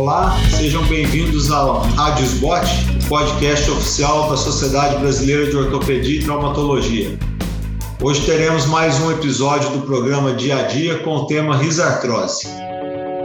Olá, 0.00 0.34
sejam 0.56 0.82
bem-vindos 0.86 1.52
ao 1.52 1.80
Rádio 1.82 2.24
Spot, 2.24 2.66
podcast 3.06 3.70
oficial 3.70 4.30
da 4.30 4.36
Sociedade 4.38 4.96
Brasileira 4.96 5.50
de 5.50 5.54
Ortopedia 5.54 6.20
e 6.20 6.24
Traumatologia. 6.24 7.18
Hoje 8.02 8.24
teremos 8.24 8.64
mais 8.64 8.98
um 8.98 9.12
episódio 9.12 9.68
do 9.68 9.82
programa 9.82 10.32
Dia 10.32 10.60
a 10.60 10.62
Dia 10.62 11.00
com 11.00 11.16
o 11.16 11.26
tema 11.26 11.54
risartrose. 11.54 12.48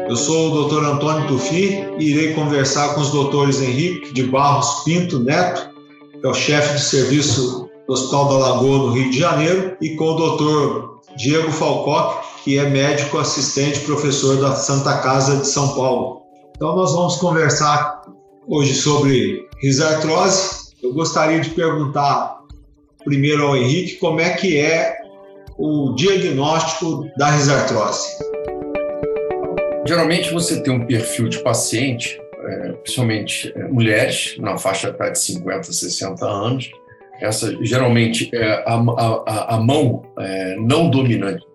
Eu 0.09 0.17
sou 0.17 0.51
o 0.51 0.67
Dr. 0.67 0.83
Antônio 0.83 1.25
Tufi 1.29 1.87
e 1.97 2.09
irei 2.09 2.33
conversar 2.33 2.93
com 2.93 2.99
os 2.99 3.09
doutores 3.09 3.61
Henrique 3.61 4.13
de 4.13 4.23
Barros 4.23 4.83
Pinto 4.83 5.17
Neto, 5.19 5.69
que 6.19 6.27
é 6.27 6.29
o 6.29 6.33
chefe 6.33 6.73
de 6.73 6.83
serviço 6.83 7.69
do 7.87 7.93
Hospital 7.93 8.27
da 8.27 8.49
Lagoa, 8.49 8.77
no 8.79 8.91
Rio 8.91 9.09
de 9.11 9.17
Janeiro, 9.17 9.77
e 9.81 9.95
com 9.95 10.09
o 10.09 10.15
Dr. 10.15 11.15
Diego 11.15 11.53
Falcoque, 11.53 12.43
que 12.43 12.59
é 12.59 12.69
médico 12.69 13.17
assistente 13.17 13.79
professor 13.79 14.35
da 14.41 14.53
Santa 14.55 14.97
Casa 14.97 15.37
de 15.37 15.47
São 15.47 15.69
Paulo. 15.69 16.24
Então 16.55 16.73
nós 16.73 16.93
vamos 16.93 17.17
conversar 17.17 18.03
hoje 18.47 18.75
sobre 18.75 19.45
risartrose. 19.61 20.73
Eu 20.81 20.93
gostaria 20.93 21.41
de 21.41 21.49
perguntar 21.49 22.39
primeiro 23.03 23.45
ao 23.45 23.57
Henrique 23.57 23.95
como 23.95 24.21
é 24.21 24.29
que 24.35 24.57
é 24.57 24.97
o 25.57 25.93
diagnóstico 25.95 27.09
da 27.17 27.29
risartrose. 27.31 28.07
Geralmente 29.85 30.33
você 30.33 30.63
tem 30.63 30.73
um 30.73 30.87
perfil 30.87 31.27
de 31.27 31.39
paciente, 31.39 32.17
é, 32.39 32.71
principalmente 32.71 33.51
é, 33.53 33.67
mulheres, 33.67 34.37
na 34.39 34.57
faixa 34.57 34.91
de 34.93 35.19
50, 35.19 35.73
60 35.73 36.25
anos. 36.25 36.71
Essa 37.19 37.53
geralmente 37.65 38.29
é 38.33 38.63
a, 38.65 38.75
a, 38.75 39.55
a 39.55 39.59
mão 39.59 40.03
é, 40.17 40.55
não 40.55 40.89
dominante, 40.89 41.45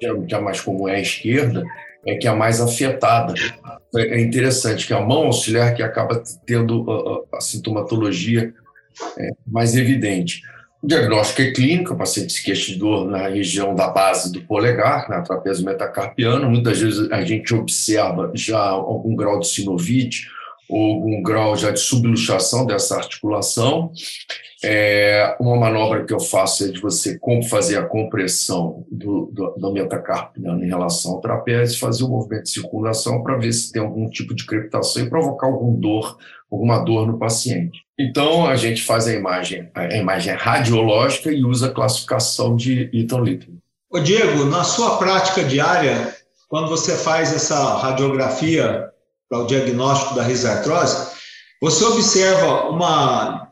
é 0.00 0.34
a 0.34 0.40
mais 0.40 0.60
comum 0.60 0.88
é 0.88 0.96
a 0.96 1.00
esquerda, 1.00 1.64
é 2.06 2.16
que 2.16 2.26
é 2.26 2.30
a 2.30 2.34
mais 2.34 2.60
afetada. 2.60 3.34
É 3.96 4.20
interessante 4.20 4.86
que 4.86 4.92
a 4.92 5.00
mão 5.00 5.26
auxiliar 5.26 5.74
que 5.74 5.82
acaba 5.82 6.22
tendo 6.46 6.90
a, 6.90 7.36
a, 7.36 7.38
a 7.38 7.40
sintomatologia 7.40 8.52
é, 9.18 9.30
mais 9.46 9.76
evidente. 9.76 10.42
O 10.82 10.86
diagnóstico 10.86 11.40
é 11.40 11.50
clínico, 11.50 11.94
o 11.94 11.96
paciente 11.96 12.32
se 12.32 12.42
queixa 12.44 12.72
de 12.72 12.78
dor 12.78 13.06
na 13.06 13.28
região 13.28 13.74
da 13.74 13.88
base 13.88 14.30
do 14.30 14.42
polegar, 14.42 15.08
na 15.08 15.22
trapézio 15.22 15.64
metacarpiano. 15.64 16.50
Muitas 16.50 16.78
vezes 16.78 17.10
a 17.10 17.22
gente 17.24 17.54
observa 17.54 18.30
já 18.34 18.60
algum 18.60 19.16
grau 19.16 19.40
de 19.40 19.48
sinovite 19.48 20.28
algum 20.70 21.22
grau 21.22 21.56
já 21.56 21.70
de 21.70 21.80
subluxação 21.80 22.66
dessa 22.66 22.96
articulação. 22.96 23.92
É, 24.62 25.36
uma 25.38 25.56
manobra 25.56 26.04
que 26.06 26.14
eu 26.14 26.20
faço 26.20 26.64
é 26.64 26.68
de 26.68 26.80
você 26.80 27.18
fazer 27.50 27.76
a 27.76 27.84
compressão 27.84 28.86
do, 28.90 29.30
do, 29.30 29.54
do 29.58 29.72
metacarpiano 29.72 30.64
em 30.64 30.68
relação 30.68 31.12
ao 31.12 31.20
trapézio, 31.20 31.78
fazer 31.78 32.04
o 32.04 32.08
movimento 32.08 32.44
de 32.44 32.50
circulação 32.50 33.22
para 33.22 33.36
ver 33.36 33.52
se 33.52 33.70
tem 33.70 33.82
algum 33.82 34.08
tipo 34.08 34.34
de 34.34 34.46
crepitação 34.46 35.02
e 35.02 35.10
provocar 35.10 35.48
algum 35.48 35.78
dor, 35.78 36.16
alguma 36.50 36.78
dor 36.78 37.06
no 37.06 37.18
paciente. 37.18 37.84
Então, 37.98 38.46
a 38.46 38.56
gente 38.56 38.82
faz 38.82 39.06
a 39.06 39.12
imagem, 39.12 39.68
a 39.74 39.96
imagem 39.96 40.34
radiológica 40.34 41.30
e 41.30 41.44
usa 41.44 41.66
a 41.66 41.70
classificação 41.70 42.56
de 42.56 42.90
Eaton 42.92 43.22
Little. 43.22 43.54
Ô 43.90 44.00
Diego, 44.00 44.46
na 44.46 44.64
sua 44.64 44.96
prática 44.96 45.44
diária, 45.44 46.16
quando 46.48 46.68
você 46.68 46.96
faz 46.96 47.34
essa 47.34 47.76
radiografia 47.76 48.90
para 49.34 49.42
o 49.42 49.46
diagnóstico 49.46 50.14
da 50.14 50.22
risartrose, 50.22 51.12
você 51.60 51.84
observa 51.84 52.68
uma 52.68 53.48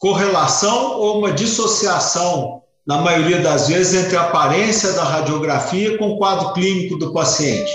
correlação 0.00 0.98
ou 0.98 1.20
uma 1.20 1.30
dissociação, 1.30 2.60
na 2.84 2.98
maioria 2.98 3.38
das 3.38 3.68
vezes, 3.68 4.04
entre 4.04 4.16
a 4.16 4.22
aparência 4.22 4.92
da 4.94 5.04
radiografia 5.04 5.96
com 5.96 6.08
o 6.08 6.18
quadro 6.18 6.52
clínico 6.54 6.98
do 6.98 7.12
paciente? 7.12 7.70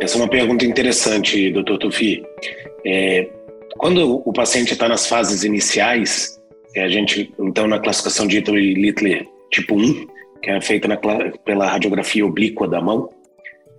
Essa 0.00 0.16
é 0.16 0.22
uma 0.22 0.28
pergunta 0.28 0.64
interessante, 0.64 1.52
doutor 1.52 1.76
Tufi. 1.76 2.22
É, 2.86 3.28
quando 3.76 4.22
o 4.26 4.32
paciente 4.32 4.72
está 4.72 4.88
nas 4.88 5.06
fases 5.06 5.44
iniciais, 5.44 6.40
é, 6.74 6.84
a 6.84 6.88
gente, 6.88 7.34
então, 7.38 7.68
na 7.68 7.78
classificação 7.78 8.26
de 8.26 8.38
Ito 8.38 8.56
e 8.56 8.72
Littler 8.72 9.28
tipo 9.52 9.74
1, 9.74 10.06
que 10.42 10.50
é 10.50 10.60
feita 10.62 10.88
na, 10.88 10.96
pela 11.44 11.68
radiografia 11.68 12.24
oblíqua 12.24 12.66
da 12.66 12.80
mão, 12.80 13.10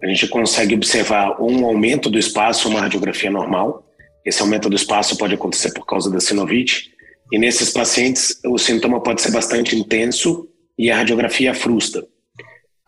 a 0.02 0.08
gente 0.08 0.28
consegue 0.28 0.76
observar 0.76 1.42
um 1.42 1.66
aumento 1.66 2.10
do 2.10 2.18
espaço, 2.18 2.70
uma 2.70 2.82
radiografia 2.82 3.30
normal. 3.30 3.86
Esse 4.26 4.42
aumento 4.42 4.70
do 4.70 4.76
espaço 4.76 5.18
pode 5.18 5.34
acontecer 5.34 5.74
por 5.74 5.86
causa 5.86 6.10
da 6.10 6.20
sinovite. 6.20 6.92
E 7.32 7.38
nesses 7.38 7.70
pacientes, 7.72 8.40
o 8.46 8.58
sintoma 8.58 9.02
pode 9.02 9.22
ser 9.22 9.32
bastante 9.32 9.76
intenso 9.76 10.48
e 10.78 10.90
a 10.90 10.96
radiografia 10.96 11.54
frustra. 11.54 12.04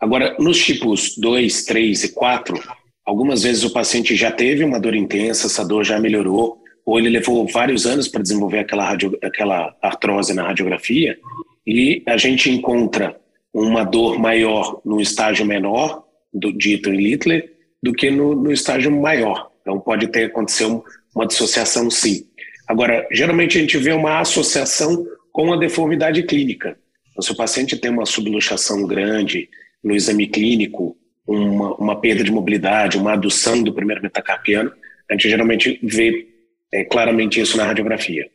Agora, 0.00 0.34
nos 0.38 0.58
tipos 0.58 1.16
2, 1.16 1.64
3 1.64 2.04
e 2.04 2.08
4, 2.12 2.60
algumas 3.04 3.42
vezes 3.42 3.62
o 3.62 3.72
paciente 3.72 4.16
já 4.16 4.32
teve 4.32 4.64
uma 4.64 4.80
dor 4.80 4.96
intensa, 4.96 5.46
essa 5.46 5.64
dor 5.64 5.84
já 5.84 6.00
melhorou, 6.00 6.58
ou 6.84 6.98
ele 6.98 7.08
levou 7.08 7.46
vários 7.46 7.86
anos 7.86 8.08
para 8.08 8.22
desenvolver 8.22 8.60
aquela, 8.60 8.84
radio, 8.84 9.16
aquela 9.22 9.76
artrose 9.80 10.34
na 10.34 10.42
radiografia, 10.42 11.16
e 11.64 12.02
a 12.06 12.16
gente 12.16 12.50
encontra 12.50 13.16
uma 13.54 13.84
dor 13.84 14.18
maior 14.18 14.80
no 14.84 15.00
estágio 15.00 15.46
menor, 15.46 16.01
do 16.32 16.52
dito 16.52 16.90
em 16.90 16.96
Littler, 16.96 17.52
do 17.82 17.92
que 17.92 18.10
no, 18.10 18.34
no 18.34 18.52
estágio 18.52 18.90
maior. 18.90 19.50
Então 19.60 19.80
pode 19.80 20.08
ter 20.08 20.26
acontecido 20.26 20.84
uma 21.14 21.26
dissociação 21.26 21.90
sim. 21.90 22.26
Agora, 22.66 23.06
geralmente 23.10 23.58
a 23.58 23.60
gente 23.60 23.76
vê 23.78 23.92
uma 23.92 24.20
associação 24.20 25.06
com 25.30 25.52
a 25.52 25.56
deformidade 25.56 26.22
clínica. 26.22 26.78
Então, 27.10 27.22
se 27.22 27.32
o 27.32 27.36
paciente 27.36 27.76
tem 27.76 27.90
uma 27.90 28.06
subluxação 28.06 28.86
grande 28.86 29.48
no 29.82 29.94
exame 29.94 30.26
clínico, 30.26 30.96
uma, 31.26 31.74
uma 31.76 32.00
perda 32.00 32.24
de 32.24 32.30
mobilidade, 32.30 32.96
uma 32.96 33.12
adução 33.12 33.62
do 33.62 33.72
primeiro 33.72 34.02
metacarpiano, 34.02 34.72
a 35.10 35.12
gente 35.12 35.28
geralmente 35.28 35.78
vê 35.82 36.28
é, 36.72 36.84
claramente 36.84 37.40
isso 37.40 37.56
na 37.56 37.64
radiografia. 37.64 38.28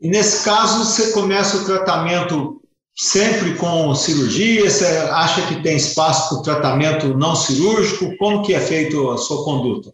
E 0.00 0.08
nesse 0.08 0.44
caso, 0.44 0.84
você 0.84 1.12
começa 1.12 1.56
o 1.56 1.64
tratamento 1.64 2.57
sempre 2.98 3.54
com 3.54 3.94
cirurgia? 3.94 4.68
Você 4.68 4.84
acha 4.84 5.46
que 5.46 5.62
tem 5.62 5.76
espaço 5.76 6.42
para 6.42 6.42
tratamento 6.42 7.16
não 7.16 7.36
cirúrgico? 7.36 8.16
Como 8.16 8.42
que 8.42 8.54
é 8.54 8.60
feito 8.60 9.10
a 9.10 9.16
sua 9.16 9.44
conduta? 9.44 9.90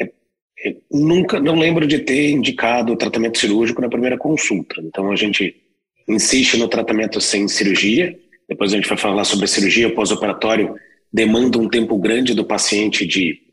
É, 0.00 0.04
é, 0.04 0.76
nunca, 0.90 1.40
não 1.40 1.58
lembro 1.58 1.86
de 1.86 1.98
ter 1.98 2.30
indicado 2.30 2.96
tratamento 2.96 3.38
cirúrgico 3.38 3.82
na 3.82 3.88
primeira 3.88 4.16
consulta. 4.16 4.80
Então 4.80 5.10
a 5.10 5.16
gente 5.16 5.56
insiste 6.08 6.56
no 6.56 6.68
tratamento 6.68 7.20
sem 7.20 7.48
cirurgia. 7.48 8.16
Depois 8.48 8.72
a 8.72 8.76
gente 8.76 8.88
vai 8.88 8.98
falar 8.98 9.24
sobre 9.24 9.46
a 9.46 9.48
cirurgia 9.48 9.92
pós-operatório. 9.92 10.74
Demanda 11.12 11.58
um 11.58 11.68
tempo 11.68 11.98
grande 11.98 12.34
do 12.34 12.44
paciente 12.44 13.06
de 13.06 13.44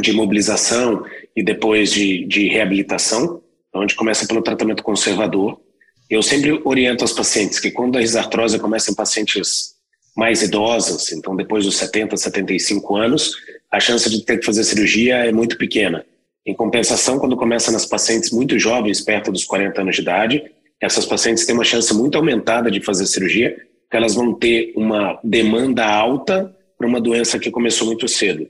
de 0.00 0.12
mobilização 0.12 1.04
e 1.36 1.42
depois 1.42 1.92
de, 1.92 2.24
de 2.26 2.48
reabilitação. 2.48 3.42
Então, 3.68 3.80
a 3.80 3.86
gente 3.86 3.96
começa 3.96 4.26
pelo 4.26 4.42
tratamento 4.42 4.82
conservador. 4.82 5.60
Eu 6.08 6.22
sempre 6.22 6.60
oriento 6.64 7.04
as 7.04 7.12
pacientes 7.12 7.58
que 7.58 7.70
quando 7.70 7.96
a 7.96 8.00
risartrose 8.00 8.58
começa 8.58 8.90
em 8.90 8.94
pacientes 8.94 9.74
mais 10.16 10.42
idosas, 10.42 11.12
então 11.12 11.34
depois 11.34 11.64
dos 11.64 11.76
70, 11.76 12.16
75 12.16 12.96
anos, 12.96 13.36
a 13.70 13.80
chance 13.80 14.08
de 14.08 14.24
ter 14.24 14.38
que 14.38 14.46
fazer 14.46 14.62
cirurgia 14.62 15.16
é 15.16 15.32
muito 15.32 15.58
pequena. 15.58 16.04
Em 16.46 16.54
compensação, 16.54 17.18
quando 17.18 17.36
começa 17.36 17.72
nas 17.72 17.86
pacientes 17.86 18.30
muito 18.30 18.58
jovens, 18.58 19.00
perto 19.00 19.32
dos 19.32 19.44
40 19.44 19.80
anos 19.80 19.96
de 19.96 20.02
idade, 20.02 20.42
essas 20.80 21.06
pacientes 21.06 21.46
têm 21.46 21.54
uma 21.54 21.64
chance 21.64 21.92
muito 21.94 22.16
aumentada 22.16 22.70
de 22.70 22.80
fazer 22.80 23.06
cirurgia, 23.06 23.56
porque 23.82 23.96
elas 23.96 24.14
vão 24.14 24.34
ter 24.34 24.72
uma 24.76 25.18
demanda 25.24 25.84
alta 25.86 26.54
para 26.76 26.86
uma 26.86 27.00
doença 27.00 27.38
que 27.38 27.50
começou 27.50 27.86
muito 27.86 28.06
cedo. 28.06 28.46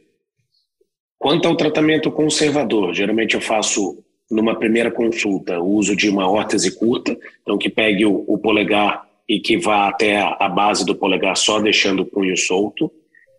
Quanto 1.18 1.46
ao 1.46 1.56
tratamento 1.56 2.10
conservador, 2.10 2.92
geralmente 2.92 3.34
eu 3.34 3.40
faço 3.40 4.03
numa 4.30 4.58
primeira 4.58 4.90
consulta 4.90 5.60
o 5.60 5.72
uso 5.72 5.94
de 5.94 6.08
uma 6.08 6.28
órtese 6.28 6.76
curta, 6.76 7.16
então 7.42 7.58
que 7.58 7.68
pegue 7.68 8.04
o, 8.04 8.24
o 8.26 8.38
polegar 8.38 9.04
e 9.28 9.40
que 9.40 9.56
vá 9.56 9.88
até 9.88 10.16
a, 10.16 10.36
a, 10.40 10.48
base 10.48 10.84
do 10.84 10.94
polegar 10.94 11.36
só 11.36 11.60
deixando 11.60 12.00
o 12.00 12.06
punho 12.06 12.36
solto, 12.36 12.90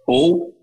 ou 0.07 0.53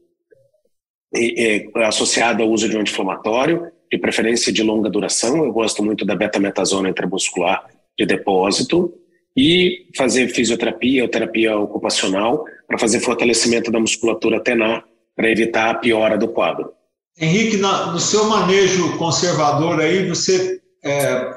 é, 1.15 1.57
é, 1.57 1.85
associado 1.85 2.43
ao 2.43 2.51
uso 2.51 2.69
de 2.69 2.77
um 2.77 2.81
anti-inflamatório, 2.81 3.71
de 3.91 3.99
preferência 3.99 4.53
de 4.53 4.63
longa 4.63 4.89
duração, 4.89 5.45
eu 5.45 5.53
gosto 5.53 5.83
muito 5.83 6.05
da 6.05 6.15
betametasona 6.15 6.89
intramuscular 6.89 7.67
de 7.99 8.07
depósito, 8.07 8.95
e 9.37 9.87
fazer 9.97 10.29
fisioterapia 10.29 11.03
ou 11.03 11.09
terapia 11.09 11.57
ocupacional 11.57 12.45
para 12.67 12.79
fazer 12.79 13.01
fortalecimento 13.01 13.71
da 13.71 13.81
musculatura 13.81 14.43
tenar 14.43 14.85
para 15.17 15.31
evitar 15.31 15.71
a 15.71 15.75
piora 15.75 16.19
do 16.19 16.29
quadro. 16.29 16.73
Henrique, 17.19 17.59
na, 17.59 17.93
no 17.93 18.01
seu 18.01 18.25
manejo 18.29 18.97
conservador 18.97 19.81
aí, 19.81 20.09
você 20.09 20.61
é, 20.85 21.33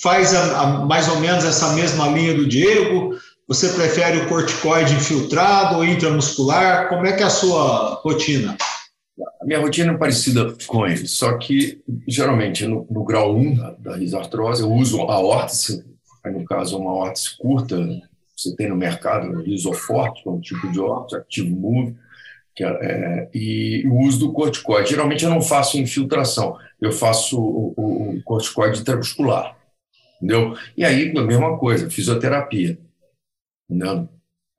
faz 0.00 0.34
a, 0.34 0.60
a, 0.60 0.66
mais 0.84 1.08
ou 1.08 1.20
menos 1.20 1.44
essa 1.44 1.72
mesma 1.72 2.08
linha 2.08 2.34
do 2.34 2.46
Diego? 2.46 3.16
Você 3.48 3.68
prefere 3.70 4.18
o 4.18 4.28
corticoide 4.28 4.94
infiltrado 4.94 5.76
ou 5.76 5.84
intramuscular? 5.84 6.88
Como 6.88 7.06
é 7.06 7.12
que 7.12 7.22
é 7.22 7.26
a 7.26 7.30
sua 7.30 8.00
rotina? 8.02 8.56
A 9.40 9.44
minha 9.44 9.60
rotina 9.60 9.92
é 9.92 9.96
parecida 9.96 10.54
com 10.66 10.86
ele, 10.86 11.06
só 11.06 11.38
que 11.38 11.80
geralmente 12.06 12.66
no, 12.66 12.86
no 12.90 13.04
grau 13.04 13.34
1 13.34 13.54
da, 13.54 13.70
da 13.72 13.96
risartrose 13.96 14.62
eu 14.62 14.70
uso 14.70 15.00
a 15.02 15.18
órtese, 15.20 15.84
no 16.24 16.44
caso 16.44 16.76
uma 16.76 16.92
órtese 16.92 17.36
curta, 17.38 17.76
você 18.36 18.54
tem 18.54 18.68
no 18.68 18.76
mercado 18.76 19.48
isoforte, 19.48 20.22
que 20.22 20.28
é 20.28 20.32
um 20.32 20.40
tipo 20.40 20.70
de 20.70 20.80
órtese, 20.80 21.22
Active 21.22 21.48
Move, 21.48 21.96
é, 22.64 23.28
e 23.34 23.86
o 23.86 24.00
uso 24.00 24.18
do 24.20 24.32
corticoide. 24.32 24.90
Geralmente 24.90 25.24
eu 25.24 25.30
não 25.30 25.42
faço 25.42 25.78
infiltração, 25.78 26.56
eu 26.80 26.92
faço 26.92 27.40
o, 27.40 27.74
o, 27.76 28.16
o 28.16 28.22
corticoide 28.22 28.80
intramuscular, 28.80 29.56
entendeu? 30.16 30.56
E 30.76 30.84
aí 30.84 31.12
a 31.16 31.22
mesma 31.22 31.58
coisa, 31.58 31.90
fisioterapia, 31.90 32.78
entendeu? 33.68 34.08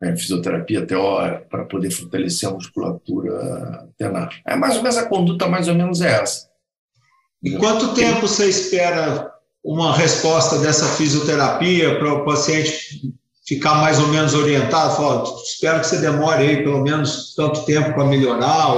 É, 0.01 0.15
fisioterapia 0.15 0.83
até 0.83 0.95
hora 0.95 1.39
para 1.49 1.65
poder 1.65 1.89
fortalecer 1.89 2.47
a 2.47 2.53
musculatura 2.53 3.89
tenar. 3.97 4.29
É 4.45 4.55
mais 4.55 4.75
ou 4.75 4.83
menos 4.83 4.97
a 4.97 5.07
conduta, 5.07 5.47
mais 5.47 5.67
ou 5.67 5.73
menos 5.73 6.01
é 6.01 6.21
essa. 6.21 6.47
E 7.41 7.57
quanto 7.57 7.95
tempo 7.95 8.21
você 8.21 8.47
espera 8.47 9.31
uma 9.63 9.95
resposta 9.95 10.59
dessa 10.59 10.85
fisioterapia 10.95 11.97
para 11.97 12.13
o 12.13 12.25
paciente 12.25 13.13
ficar 13.47 13.75
mais 13.75 13.99
ou 13.99 14.07
menos 14.09 14.33
orientado? 14.33 14.95
Fala, 14.95 15.23
espero 15.43 15.79
que 15.79 15.87
você 15.87 15.99
demore 15.99 16.43
aí 16.43 16.63
pelo 16.63 16.81
menos 16.81 17.33
tanto 17.35 17.63
tempo 17.65 17.93
para 17.93 18.05
melhorar 18.05 18.73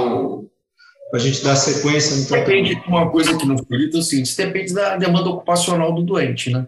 para 1.10 1.18
a 1.18 1.22
gente 1.22 1.42
dar 1.42 1.56
sequência 1.56 2.16
no 2.16 2.26
tratamento. 2.26 2.68
Depende 2.68 2.82
de 2.82 2.88
uma 2.88 3.10
coisa 3.10 3.36
que 3.36 3.46
não 3.46 3.58
foi 3.58 3.78
dito, 3.78 3.98
assim, 3.98 4.22
isso 4.22 4.36
depende 4.36 4.72
da 4.72 4.96
demanda 4.96 5.28
ocupacional 5.28 5.92
do 5.92 6.02
doente, 6.02 6.50
né? 6.50 6.66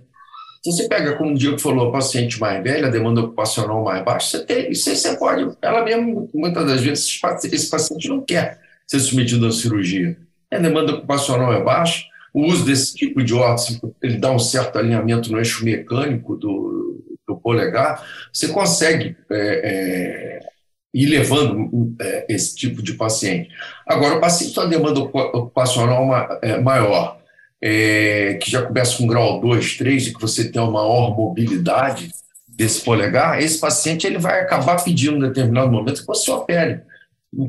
Se 0.65 0.71
você 0.71 0.89
pega, 0.89 1.17
como 1.17 1.33
o 1.33 1.39
Diego 1.39 1.59
falou, 1.59 1.91
paciente 1.91 2.41
mais 2.41 2.63
velho, 2.63 2.87
a 2.87 2.91
demanda 2.91 3.21
ocupacional 3.21 3.83
mais 3.83 4.05
baixa, 4.05 4.39
você 4.39 4.45
tem, 4.45 4.71
isso 4.71 4.95
você 4.95 5.17
pode, 5.17 5.57
ela 5.61 5.85
mesmo, 5.85 6.29
muitas 6.35 6.67
das 6.67 6.81
vezes, 6.81 7.21
esse 7.53 7.71
paciente 7.71 8.09
não 8.09 8.21
quer 8.21 8.61
ser 8.87 9.01
submetido 9.01 9.47
à 9.47 9.53
cirurgia. 9.53 10.17
A 10.53 10.59
demanda 10.59 10.95
ocupacional 10.95 11.53
é 11.53 11.63
baixa, 11.63 12.05
o 12.35 12.47
uso 12.47 12.65
desse 12.65 12.95
tipo 12.95 13.23
de 13.23 13.35
órtese, 13.35 13.81
ele 14.03 14.19
dá 14.19 14.31
um 14.31 14.39
certo 14.39 14.79
alinhamento 14.79 15.33
no 15.33 15.39
eixo 15.39 15.65
mecânico 15.65 16.37
do, 16.37 17.03
do 17.27 17.37
polegar, 17.37 18.07
você 18.33 18.49
consegue 18.49 19.17
é, 19.31 19.37
é, 19.65 20.49
ir 20.93 21.07
levando 21.07 21.95
é, 22.01 22.27
esse 22.29 22.55
tipo 22.55 22.83
de 22.83 22.95
paciente. 22.95 23.51
Agora, 23.87 24.17
o 24.17 24.21
paciente 24.21 24.55
com 24.55 24.61
a 24.61 24.67
demanda 24.67 25.01
ocupacional 25.01 26.39
é, 26.43 26.59
maior, 26.61 27.21
é, 27.63 28.35
que 28.43 28.51
já 28.51 28.63
começa 28.63 28.99
com 28.99 29.07
grau 29.07 29.41
2, 29.41 29.77
3 29.77 30.09
e 30.09 30.15
que 30.15 30.21
você 30.21 30.51
tem 30.51 30.61
uma 30.61 30.73
maior 30.73 31.17
mobilidade 31.17 32.11
desse 32.49 32.83
polegar, 32.83 33.41
esse 33.41 33.59
paciente 33.59 34.07
ele 34.07 34.19
vai 34.19 34.41
acabar 34.41 34.83
pedindo 34.83 35.17
em 35.17 35.29
determinado 35.29 35.71
momento 35.71 36.01
que 36.01 36.07
você 36.07 36.31
opere. 36.31 36.81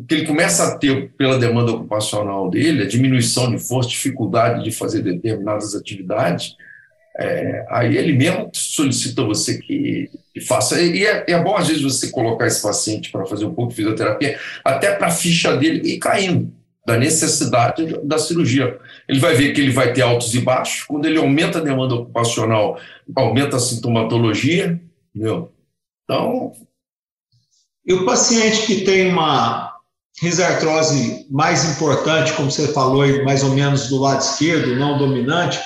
Que 0.07 0.15
ele 0.15 0.25
começa 0.25 0.65
a 0.65 0.77
ter 0.77 1.11
pela 1.17 1.37
demanda 1.37 1.73
ocupacional 1.73 2.49
dele, 2.49 2.83
a 2.83 2.87
diminuição 2.87 3.51
de 3.51 3.57
força, 3.57 3.89
dificuldade 3.89 4.63
de 4.63 4.71
fazer 4.71 5.01
determinadas 5.01 5.75
atividades, 5.75 6.55
é, 7.17 7.65
aí 7.69 7.95
ele 7.95 8.13
mesmo 8.13 8.49
solicita 8.53 9.23
você 9.23 9.59
que, 9.59 10.09
que 10.33 10.41
faça. 10.41 10.81
E 10.81 11.05
é, 11.05 11.25
é, 11.27 11.43
bom, 11.43 11.55
às 11.55 11.67
vezes, 11.67 11.83
você 11.83 12.09
colocar 12.09 12.47
esse 12.47 12.61
paciente 12.61 13.11
para 13.11 13.25
fazer 13.25 13.45
um 13.45 13.53
pouco 13.53 13.69
de 13.69 13.75
fisioterapia, 13.75 14.39
até 14.63 14.95
para 14.95 15.07
a 15.07 15.11
ficha 15.11 15.55
dele 15.55 15.87
ir 15.87 15.99
caindo 15.99 16.51
da 16.85 16.97
necessidade 16.97 17.97
da 18.03 18.17
cirurgia. 18.17 18.77
Ele 19.07 19.19
vai 19.19 19.35
ver 19.35 19.53
que 19.53 19.61
ele 19.61 19.71
vai 19.71 19.93
ter 19.93 20.01
altos 20.01 20.33
e 20.33 20.41
baixos. 20.41 20.83
Quando 20.83 21.05
ele 21.05 21.17
aumenta 21.17 21.59
a 21.59 21.61
demanda 21.61 21.95
ocupacional, 21.95 22.79
aumenta 23.15 23.57
a 23.57 23.59
sintomatologia. 23.59 24.81
Entendeu? 25.15 25.51
Então. 26.03 26.51
E 27.85 27.93
o 27.93 28.05
paciente 28.05 28.65
que 28.65 28.81
tem 28.81 29.09
uma 29.09 29.71
risartrose 30.21 31.25
mais 31.29 31.65
importante, 31.65 32.33
como 32.33 32.51
você 32.51 32.67
falou, 32.69 33.05
mais 33.23 33.43
ou 33.43 33.51
menos 33.51 33.87
do 33.89 33.99
lado 33.99 34.21
esquerdo, 34.21 34.75
não 34.75 34.97
dominante, 34.97 35.59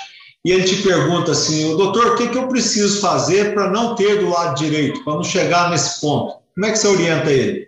e 0.47 0.51
ele 0.51 0.63
te 0.63 0.81
pergunta 0.81 1.31
assim: 1.31 1.75
doutor, 1.75 2.13
o 2.13 2.15
que, 2.15 2.29
que 2.29 2.37
eu 2.37 2.47
preciso 2.47 3.01
fazer 3.01 3.53
para 3.53 3.69
não 3.69 3.95
ter 3.95 4.19
do 4.19 4.29
lado 4.29 4.57
direito, 4.57 5.03
para 5.03 5.15
não 5.15 5.23
chegar 5.23 5.69
nesse 5.69 5.99
ponto? 5.99 6.37
Como 6.55 6.65
é 6.65 6.71
que 6.71 6.77
você 6.77 6.87
orienta 6.87 7.31
ele? 7.31 7.67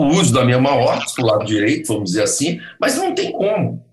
o 0.00 0.06
uso 0.06 0.32
da 0.32 0.44
mesma 0.44 0.74
órtese 0.74 1.16
do 1.16 1.26
lado 1.26 1.44
direito, 1.44 1.88
vamos 1.88 2.10
dizer 2.10 2.22
assim, 2.22 2.58
mas 2.80 2.96
não 2.96 3.14
tem 3.14 3.32
como. 3.32 3.84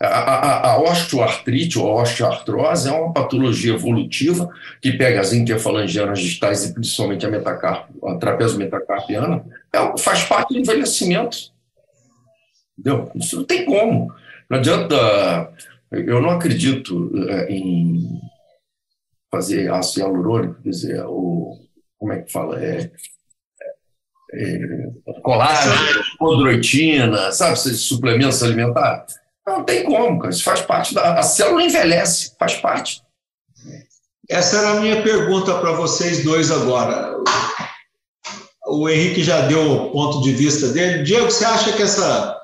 A, 0.00 0.06
a, 0.06 0.72
a 0.72 0.80
osteoartrite 0.80 1.78
ou 1.78 1.98
a 1.98 2.02
osteoartrose 2.02 2.88
é 2.88 2.92
uma 2.92 3.12
patologia 3.12 3.72
evolutiva 3.72 4.48
que 4.80 4.92
pega 4.92 5.20
as 5.20 5.32
interfalangianas 5.32 6.20
distais 6.20 6.64
e 6.64 6.74
principalmente 6.74 7.24
a, 7.24 7.30
metacarp, 7.30 7.88
a 8.04 8.14
trapezo 8.16 8.58
metacarpiana, 8.58 9.44
é, 9.72 9.98
faz 9.98 10.22
parte 10.22 10.52
do 10.52 10.60
envelhecimento. 10.60 11.36
Entendeu? 12.78 13.10
Isso 13.16 13.36
não 13.36 13.44
tem 13.44 13.64
como. 13.64 14.12
Não 14.48 14.58
adianta. 14.58 15.50
Eu 15.90 16.20
não 16.20 16.30
acredito 16.30 17.10
é, 17.28 17.52
em 17.52 18.20
fazer 19.30 19.70
ácido 19.70 20.00
hialurônico, 20.00 20.62
quer 20.62 20.70
dizer, 20.70 21.04
o, 21.06 21.58
como 21.98 22.12
é 22.12 22.22
que 22.22 22.32
fala? 22.32 22.62
É, 22.62 22.90
é, 24.34 24.58
colágeno, 25.22 26.04
condroitina, 26.18 27.32
sabe, 27.32 27.54
esses 27.54 27.82
suplementos 27.82 28.42
alimentares. 28.42 29.14
Não 29.46 29.64
tem 29.64 29.84
como, 29.84 30.18
cara. 30.18 30.32
Isso 30.32 30.42
faz 30.42 30.60
parte 30.62 30.94
da. 30.94 31.18
A 31.18 31.22
célula 31.22 31.62
envelhece, 31.62 32.34
faz 32.38 32.56
parte. 32.56 33.00
Essa 34.28 34.56
era 34.56 34.70
a 34.70 34.80
minha 34.80 35.02
pergunta 35.02 35.54
para 35.58 35.72
vocês 35.72 36.24
dois 36.24 36.50
agora. 36.50 37.16
O 38.66 38.88
Henrique 38.88 39.22
já 39.22 39.42
deu 39.42 39.70
o 39.70 39.90
ponto 39.92 40.20
de 40.22 40.32
vista 40.32 40.68
dele. 40.68 41.04
Diego, 41.04 41.30
você 41.30 41.44
acha 41.44 41.72
que 41.72 41.82
essa, 41.82 42.36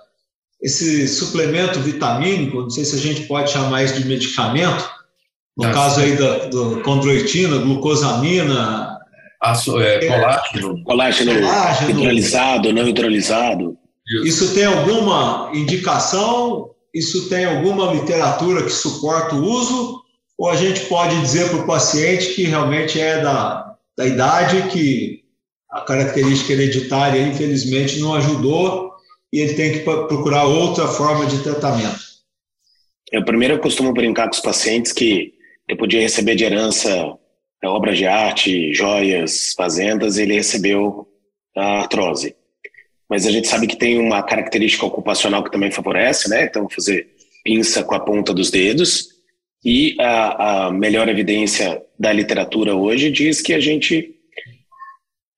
esse 0.63 1.09
suplemento 1.09 1.81
vitamínico, 1.81 2.63
não 2.63 2.71
sei 2.71 2.85
se 2.85 2.95
a 2.95 2.99
gente 2.99 3.23
pode 3.23 3.51
chamar 3.51 3.83
isso 3.83 4.01
de 4.01 4.07
medicamento, 4.07 4.89
no 5.57 5.67
é, 5.67 5.73
caso 5.73 6.01
aí 6.01 6.17
da 6.17 6.47
do 6.47 6.81
condroitina, 6.83 7.59
glucosamina, 7.59 8.99
Aço, 9.41 9.81
é, 9.81 10.07
colágeno. 10.07 10.85
colágeno. 10.85 11.33
Colágeno 11.35 11.91
hidrolisado, 11.91 12.73
não 12.73 12.89
hidrolisado. 12.89 13.77
Isso 14.25 14.55
tem 14.55 14.65
alguma 14.65 15.51
indicação? 15.53 16.71
Isso 16.95 17.29
tem 17.29 17.45
alguma 17.45 17.93
literatura 17.93 18.63
que 18.63 18.71
suporta 18.71 19.35
o 19.35 19.45
uso? 19.45 20.01
Ou 20.39 20.49
a 20.49 20.57
gente 20.57 20.83
pode 20.83 21.21
dizer 21.21 21.49
para 21.49 21.59
o 21.59 21.67
paciente 21.67 22.35
que 22.35 22.45
realmente 22.45 23.01
é 23.01 23.21
da, 23.21 23.75
da 23.97 24.07
idade, 24.07 24.69
que 24.71 25.23
a 25.71 25.81
característica 25.81 26.53
hereditária, 26.53 27.21
infelizmente, 27.21 27.99
não 27.99 28.15
ajudou 28.15 28.92
e 29.33 29.41
ele 29.41 29.55
tem 29.55 29.73
que 29.73 29.81
procurar 29.81 30.45
outra 30.45 30.87
forma 30.87 31.27
de 31.27 31.43
tratamento? 31.43 32.01
Eu 33.11 33.25
primeiro 33.25 33.55
eu 33.55 33.59
costumo 33.59 33.93
brincar 33.93 34.29
com 34.29 34.35
os 34.35 34.41
pacientes 34.41 34.93
que 34.93 35.35
eu 35.69 35.77
podia 35.77 36.01
receber 36.01 36.35
de 36.35 36.45
herança 36.45 37.19
é, 37.63 37.69
obras 37.69 37.97
de 37.97 38.07
arte, 38.07 38.75
joias, 38.75 39.53
fazendas, 39.57 40.19
ele 40.19 40.35
recebeu 40.35 41.07
a 41.57 41.81
artrose. 41.81 42.35
Mas 43.09 43.27
a 43.27 43.31
gente 43.31 43.47
sabe 43.47 43.67
que 43.67 43.77
tem 43.77 43.99
uma 43.99 44.23
característica 44.23 44.85
ocupacional 44.85 45.45
que 45.45 45.53
também 45.53 45.71
favorece, 45.71 46.29
né? 46.29 46.45
Então, 46.45 46.69
fazer 46.69 47.09
pinça 47.45 47.85
com 47.85 47.95
a 47.95 48.01
ponta 48.01 48.35
dos 48.35 48.51
dedos. 48.51 49.11
E 49.65 49.95
a, 50.01 50.67
a 50.67 50.73
melhor 50.73 51.09
evidência 51.09 51.83
da 51.99 52.13
literatura 52.13 52.75
hoje 52.75 53.11
diz 53.11 53.41
que 53.41 53.55
a 53.55 53.61
gente 53.61 54.17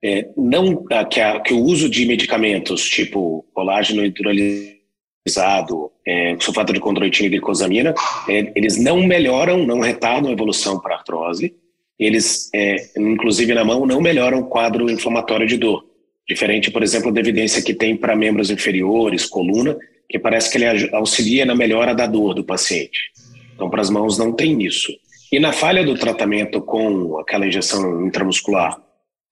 é, 0.04 0.28
não 0.36 0.84
que, 1.08 1.18
a, 1.18 1.40
que, 1.40 1.54
o 1.54 1.62
uso 1.62 1.88
de 1.88 2.04
medicamentos 2.04 2.86
tipo 2.86 3.46
colágeno 3.54 4.04
hidrolisado, 4.04 5.90
é, 6.06 6.36
sulfato 6.38 6.74
de 6.74 6.80
condroitina 6.80 7.26
e 7.26 7.30
glicosamina, 7.30 7.94
é, 8.28 8.52
eles 8.54 8.76
não 8.76 9.02
melhoram, 9.02 9.64
não 9.66 9.80
retardam 9.80 10.28
a 10.28 10.34
evolução 10.34 10.78
para 10.78 10.96
artrose, 10.96 11.54
eles, 11.98 12.50
é, 12.54 12.76
inclusive 12.98 13.54
na 13.54 13.64
mão, 13.64 13.86
não 13.86 14.02
melhoram 14.02 14.40
o 14.40 14.46
quadro 14.46 14.90
inflamatório 14.90 15.46
de 15.46 15.56
dor. 15.56 15.86
Diferente, 16.28 16.70
por 16.70 16.82
exemplo, 16.82 17.10
da 17.10 17.20
evidência 17.20 17.62
que 17.62 17.72
tem 17.72 17.96
para 17.96 18.14
membros 18.14 18.50
inferiores, 18.50 19.24
coluna, 19.24 19.74
que 20.06 20.18
parece 20.18 20.50
que 20.50 20.58
ele 20.58 20.90
auxilia 20.92 21.46
na 21.46 21.54
melhora 21.54 21.94
da 21.94 22.06
dor 22.06 22.34
do 22.34 22.44
paciente. 22.44 23.10
Então, 23.54 23.70
para 23.70 23.80
as 23.80 23.88
mãos 23.88 24.18
não 24.18 24.32
tem 24.32 24.62
isso. 24.62 24.92
E 25.32 25.40
na 25.40 25.52
falha 25.52 25.82
do 25.82 25.94
tratamento 25.94 26.60
com 26.60 27.18
aquela 27.18 27.46
injeção 27.46 28.06
intramuscular, 28.06 28.83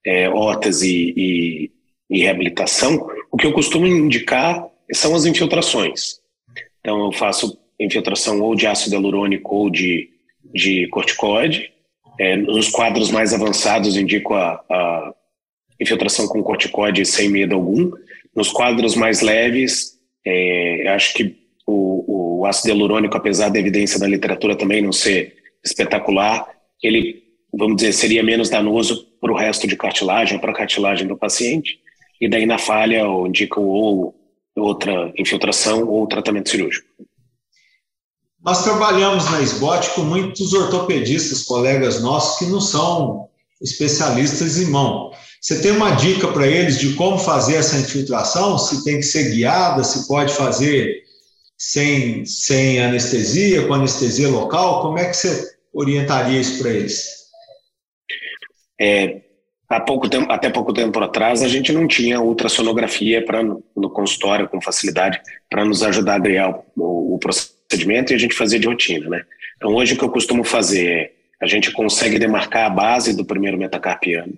é, 0.04 0.28
órtese 0.28 1.14
e, 1.16 1.70
e 2.10 2.22
reabilitação, 2.22 3.08
o 3.30 3.36
que 3.36 3.46
eu 3.46 3.52
costumo 3.52 3.86
indicar 3.86 4.66
são 4.92 5.14
as 5.14 5.24
infiltrações. 5.24 6.20
Então, 6.80 7.06
eu 7.06 7.12
faço 7.12 7.58
infiltração 7.78 8.40
ou 8.40 8.54
de 8.54 8.66
ácido 8.66 8.94
hialurônico 8.94 9.54
ou 9.54 9.70
de, 9.70 10.10
de 10.52 10.86
corticoide, 10.88 11.72
é, 12.18 12.36
nos 12.36 12.68
quadros 12.68 13.10
mais 13.10 13.32
avançados, 13.32 13.96
indico 13.96 14.34
a, 14.34 14.62
a 14.70 15.14
infiltração 15.80 16.28
com 16.28 16.42
corticoide 16.42 17.04
sem 17.04 17.28
medo 17.28 17.54
algum. 17.54 17.90
Nos 18.34 18.50
quadros 18.50 18.94
mais 18.94 19.20
leves, 19.20 19.98
é, 20.24 20.88
acho 20.88 21.14
que 21.14 21.36
o, 21.66 22.40
o, 22.40 22.46
ácido 22.46 22.68
hialurônico, 22.68 23.16
apesar 23.16 23.48
da 23.48 23.58
evidência 23.58 23.98
da 23.98 24.06
literatura 24.06 24.56
também 24.56 24.82
não 24.82 24.92
ser 24.92 25.36
espetacular, 25.64 26.48
ele, 26.82 27.22
vamos 27.52 27.76
dizer, 27.76 27.92
seria 27.92 28.22
menos 28.22 28.48
danoso 28.48 29.06
para 29.20 29.32
o 29.32 29.36
resto 29.36 29.66
de 29.66 29.76
cartilagem, 29.76 30.38
para 30.38 30.52
a 30.52 30.54
cartilagem 30.54 31.06
do 31.06 31.16
paciente. 31.16 31.78
E 32.20 32.28
daí, 32.28 32.46
na 32.46 32.58
falha, 32.58 33.00
eu 33.00 33.26
indico 33.26 33.60
ou 33.60 34.14
outra 34.56 35.12
infiltração 35.18 35.86
ou 35.88 36.06
tratamento 36.06 36.50
cirúrgico. 36.50 36.86
Nós 38.44 38.64
trabalhamos 38.64 39.30
na 39.30 39.40
SBOT 39.40 39.90
com 39.90 40.02
muitos 40.02 40.52
ortopedistas, 40.52 41.44
colegas 41.44 42.02
nossos, 42.02 42.38
que 42.38 42.46
não 42.46 42.60
são 42.60 43.28
especialistas 43.60 44.58
em 44.58 44.66
mão. 44.66 45.12
Você 45.40 45.60
tem 45.60 45.70
uma 45.72 45.92
dica 45.92 46.28
para 46.28 46.46
eles 46.46 46.78
de 46.78 46.94
como 46.94 47.18
fazer 47.18 47.56
essa 47.56 47.76
infiltração? 47.76 48.58
Se 48.58 48.84
tem 48.84 48.96
que 48.96 49.04
ser 49.04 49.30
guiada, 49.30 49.84
se 49.84 50.08
pode 50.08 50.32
fazer 50.32 51.02
sem, 51.56 52.24
sem 52.26 52.80
anestesia, 52.80 53.66
com 53.66 53.74
anestesia 53.74 54.28
local? 54.28 54.82
Como 54.82 54.98
é 54.98 55.04
que 55.04 55.16
você 55.16 55.54
orientaria 55.72 56.40
isso 56.40 56.58
para 56.60 56.72
eles? 56.72 57.21
É, 58.80 59.22
há 59.68 59.80
pouco 59.80 60.08
tempo, 60.08 60.30
até 60.30 60.50
pouco 60.50 60.72
tempo 60.72 60.98
atrás, 61.00 61.42
a 61.42 61.48
gente 61.48 61.72
não 61.72 61.86
tinha 61.86 62.20
ultrassonografia 62.20 63.24
para 63.24 63.42
no, 63.42 63.90
consultório 63.90 64.48
com 64.48 64.60
facilidade 64.60 65.20
para 65.48 65.64
nos 65.64 65.82
ajudar 65.82 66.16
a 66.16 66.20
criar 66.20 66.50
o, 66.76 67.14
o, 67.14 67.18
procedimento 67.18 68.12
e 68.12 68.14
a 68.14 68.18
gente 68.18 68.34
fazia 68.34 68.58
de 68.58 68.66
rotina, 68.66 69.08
né? 69.08 69.22
Então 69.56 69.74
hoje 69.74 69.94
o 69.94 69.98
que 69.98 70.04
eu 70.04 70.10
costumo 70.10 70.44
fazer 70.44 70.88
é 70.88 71.12
a 71.40 71.46
gente 71.46 71.72
consegue 71.72 72.18
demarcar 72.18 72.66
a 72.66 72.70
base 72.70 73.16
do 73.16 73.24
primeiro 73.24 73.58
metacarpiano, 73.58 74.32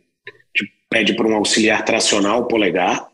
pede 0.88 1.14
para 1.14 1.26
um 1.26 1.34
auxiliar 1.34 1.84
tracional 1.84 2.46
polegar, 2.46 3.08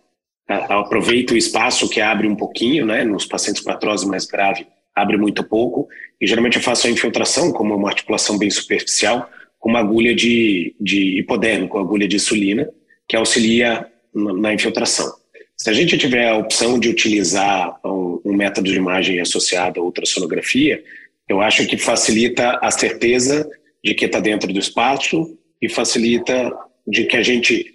aproveita 0.47 1.35
o 1.35 1.37
espaço 1.37 1.89
que 1.89 2.01
abre 2.01 2.29
um 2.29 2.37
pouquinho, 2.37 2.85
né? 2.85 3.05
Nos 3.05 3.27
pacientes 3.27 3.63
com 3.63 3.71
artrose 3.71 4.07
mais 4.07 4.27
grave 4.27 4.67
abre 4.95 5.17
muito 5.17 5.43
pouco 5.43 5.89
e 6.21 6.27
geralmente 6.27 6.57
eu 6.57 6.63
faço 6.63 6.87
a 6.87 6.91
infiltração 6.91 7.53
como 7.53 7.75
uma 7.75 7.89
articulação 7.89 8.37
bem 8.37 8.51
superficial 8.51 9.29
com 9.61 9.69
uma 9.69 9.79
agulha 9.79 10.15
de, 10.15 10.75
de 10.81 11.21
hipodérmico, 11.21 11.79
agulha 11.79 12.09
de 12.09 12.17
insulina, 12.17 12.69
que 13.07 13.15
auxilia 13.15 13.87
na 14.13 14.55
infiltração. 14.55 15.13
Se 15.57 15.69
a 15.69 15.73
gente 15.75 15.99
tiver 15.99 16.27
a 16.27 16.39
opção 16.39 16.79
de 16.79 16.89
utilizar 16.89 17.79
um, 17.85 18.21
um 18.25 18.33
método 18.33 18.71
de 18.71 18.77
imagem 18.77 19.21
associado 19.21 19.79
à 19.79 19.85
ultrassonografia, 19.85 20.83
eu 21.29 21.43
acho 21.43 21.67
que 21.67 21.77
facilita 21.77 22.59
a 22.63 22.71
certeza 22.71 23.49
de 23.85 23.95
que 23.95 24.07
está 24.07 24.19
dentro 24.19 24.51
do 24.51 24.59
espaço 24.59 25.39
e 25.61 25.69
facilita 25.69 26.51
de 26.87 27.05
que 27.05 27.17
a 27.17 27.23
gente, 27.23 27.67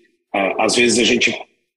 às 0.57 0.75
vezes 0.75 0.97
a 0.97 1.03
gente 1.03 1.31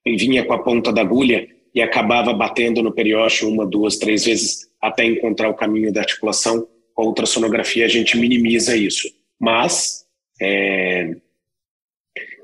vinha 0.07 0.45
com 0.45 0.55
a 0.55 0.63
ponta 0.63 0.91
da 0.91 1.03
agulha 1.03 1.47
e 1.75 1.83
acabava 1.83 2.33
batendo 2.33 2.83
no 2.83 2.91
periósteo 2.91 3.51
uma, 3.51 3.67
duas, 3.67 3.99
três 3.99 4.25
vezes 4.25 4.67
até 4.81 5.05
encontrar 5.05 5.51
o 5.51 5.55
caminho 5.55 5.93
da 5.93 6.01
articulação. 6.01 6.67
Com 6.95 7.03
a 7.03 7.07
ultrassonografia 7.07 7.85
a 7.85 7.89
gente 7.89 8.17
minimiza 8.17 8.75
isso 8.75 9.18
mas 9.39 10.05
é, 10.41 11.17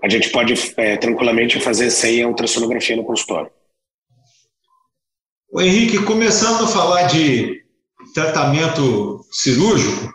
a 0.02 0.08
gente 0.08 0.30
pode 0.30 0.54
é, 0.76 0.96
tranquilamente 0.96 1.60
fazer 1.60 1.90
sem 1.90 2.22
a 2.22 2.28
ultrassonografia 2.28 2.96
no 2.96 3.04
consultório. 3.04 3.50
O 5.50 5.60
Henrique, 5.60 6.02
começando 6.04 6.64
a 6.64 6.68
falar 6.68 7.04
de 7.04 7.62
tratamento 8.12 9.24
cirúrgico, 9.30 10.12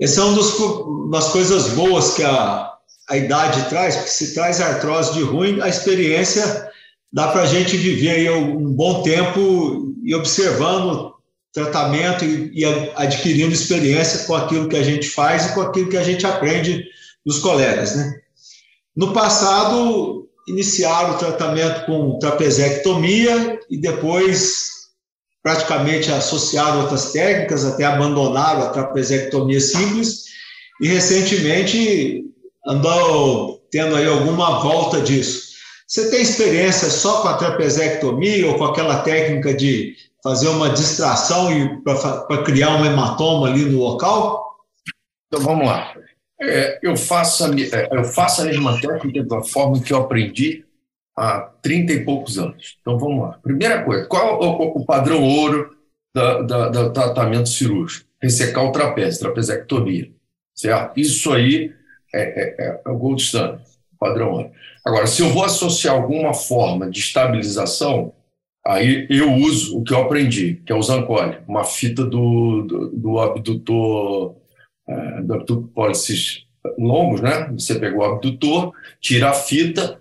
essa 0.00 0.20
é 0.20 0.24
uma 0.24 1.10
das 1.10 1.28
coisas 1.32 1.70
boas 1.70 2.14
que 2.14 2.22
a, 2.22 2.72
a 3.08 3.16
idade 3.16 3.68
traz, 3.68 3.96
porque 3.96 4.10
se 4.10 4.34
traz 4.34 4.60
artrose 4.60 5.14
de 5.14 5.22
ruim, 5.22 5.60
a 5.60 5.68
experiência 5.68 6.70
dá 7.12 7.28
para 7.28 7.42
a 7.42 7.46
gente 7.46 7.76
viver 7.76 8.10
aí 8.10 8.30
um 8.30 8.72
bom 8.72 9.02
tempo 9.02 9.94
e 10.04 10.14
observando 10.14 11.15
tratamento 11.56 12.22
e, 12.22 12.50
e, 12.54 12.64
adquirindo 12.96 13.54
experiência 13.54 14.26
com 14.26 14.34
aquilo 14.34 14.68
que 14.68 14.76
a 14.76 14.82
gente 14.82 15.08
faz 15.08 15.46
e 15.46 15.54
com 15.54 15.62
aquilo 15.62 15.88
que 15.88 15.96
a 15.96 16.02
gente 16.02 16.26
aprende 16.26 16.84
dos 17.24 17.38
colegas, 17.38 17.96
né? 17.96 18.20
No 18.94 19.14
passado, 19.14 20.28
iniciaram 20.46 21.14
o 21.14 21.18
tratamento 21.18 21.86
com 21.86 22.18
trapezectomia 22.18 23.58
e 23.70 23.78
depois, 23.78 24.68
praticamente 25.42 26.12
associado 26.12 26.78
a 26.78 26.82
outras 26.82 27.12
técnicas, 27.12 27.64
até 27.64 27.84
abandonaram 27.84 28.62
a 28.62 28.70
trapezectomia 28.70 29.60
simples 29.60 30.24
e 30.80 30.88
recentemente 30.88 32.22
andou 32.66 33.66
tendo 33.70 33.96
aí 33.96 34.06
alguma 34.06 34.60
volta 34.60 35.00
disso. 35.00 35.46
Você 35.86 36.10
tem 36.10 36.20
experiência 36.20 36.90
só 36.90 37.22
com 37.22 37.28
a 37.28 37.34
trapezectomia 37.34 38.46
ou 38.46 38.58
com 38.58 38.64
aquela 38.64 38.98
técnica 38.98 39.54
de 39.54 39.94
fazer 40.26 40.48
uma 40.48 40.70
distração 40.70 41.52
e 41.52 41.80
para 41.82 42.42
criar 42.42 42.80
um 42.80 42.84
hematoma 42.84 43.46
ali 43.46 43.64
no 43.64 43.78
local? 43.78 44.56
Então 45.28 45.40
vamos 45.40 45.64
lá. 45.64 45.94
É, 46.42 46.80
eu, 46.82 46.96
faço 46.96 47.44
a, 47.44 47.48
é, 47.48 47.88
eu 47.92 48.02
faço 48.02 48.42
a 48.42 48.46
mesma 48.46 48.80
técnica 48.80 49.22
da 49.22 49.44
forma 49.44 49.80
que 49.80 49.92
eu 49.92 49.98
aprendi 49.98 50.64
há 51.16 51.42
30 51.62 51.92
e 51.92 52.04
poucos 52.04 52.38
anos. 52.40 52.76
Então 52.80 52.98
vamos 52.98 53.22
lá. 53.22 53.38
Primeira 53.40 53.84
coisa, 53.84 54.04
qual 54.06 54.42
é 54.42 54.46
o, 54.46 54.80
o 54.80 54.84
padrão 54.84 55.22
ouro 55.22 55.76
da, 56.12 56.90
tratamento 56.90 57.48
cirúrgico? 57.48 58.04
Ressecar 58.20 58.64
o 58.64 58.72
trapézio, 58.72 59.20
trapezectomia. 59.20 60.10
Certo? 60.52 60.98
Isso 60.98 61.32
aí 61.32 61.72
é, 62.12 62.20
é, 62.20 62.56
é, 62.58 62.80
é 62.84 62.90
o 62.90 62.98
gold 62.98 63.22
standard, 63.22 63.62
padrão 63.96 64.32
ouro. 64.32 64.50
Agora, 64.84 65.06
se 65.06 65.22
eu 65.22 65.28
vou 65.28 65.44
associar 65.44 65.94
alguma 65.94 66.34
forma 66.34 66.90
de 66.90 66.98
estabilização, 66.98 68.12
Aí 68.66 69.06
eu 69.08 69.32
uso 69.32 69.78
o 69.78 69.84
que 69.84 69.94
eu 69.94 70.02
aprendi, 70.02 70.60
que 70.66 70.72
é 70.72 70.74
o 70.74 70.82
Zancoli, 70.82 71.38
uma 71.46 71.62
fita 71.62 72.04
do, 72.04 72.62
do, 72.62 72.90
do 72.90 73.20
abdutor, 73.20 74.34
é, 74.88 75.22
do 75.22 75.34
abdutor 75.34 75.68
pólices 75.68 76.46
longos, 76.76 77.20
né? 77.20 77.48
Você 77.52 77.78
pega 77.78 77.96
o 77.96 78.02
abdutor, 78.02 78.72
tira 79.00 79.30
a 79.30 79.34
fita, 79.34 79.98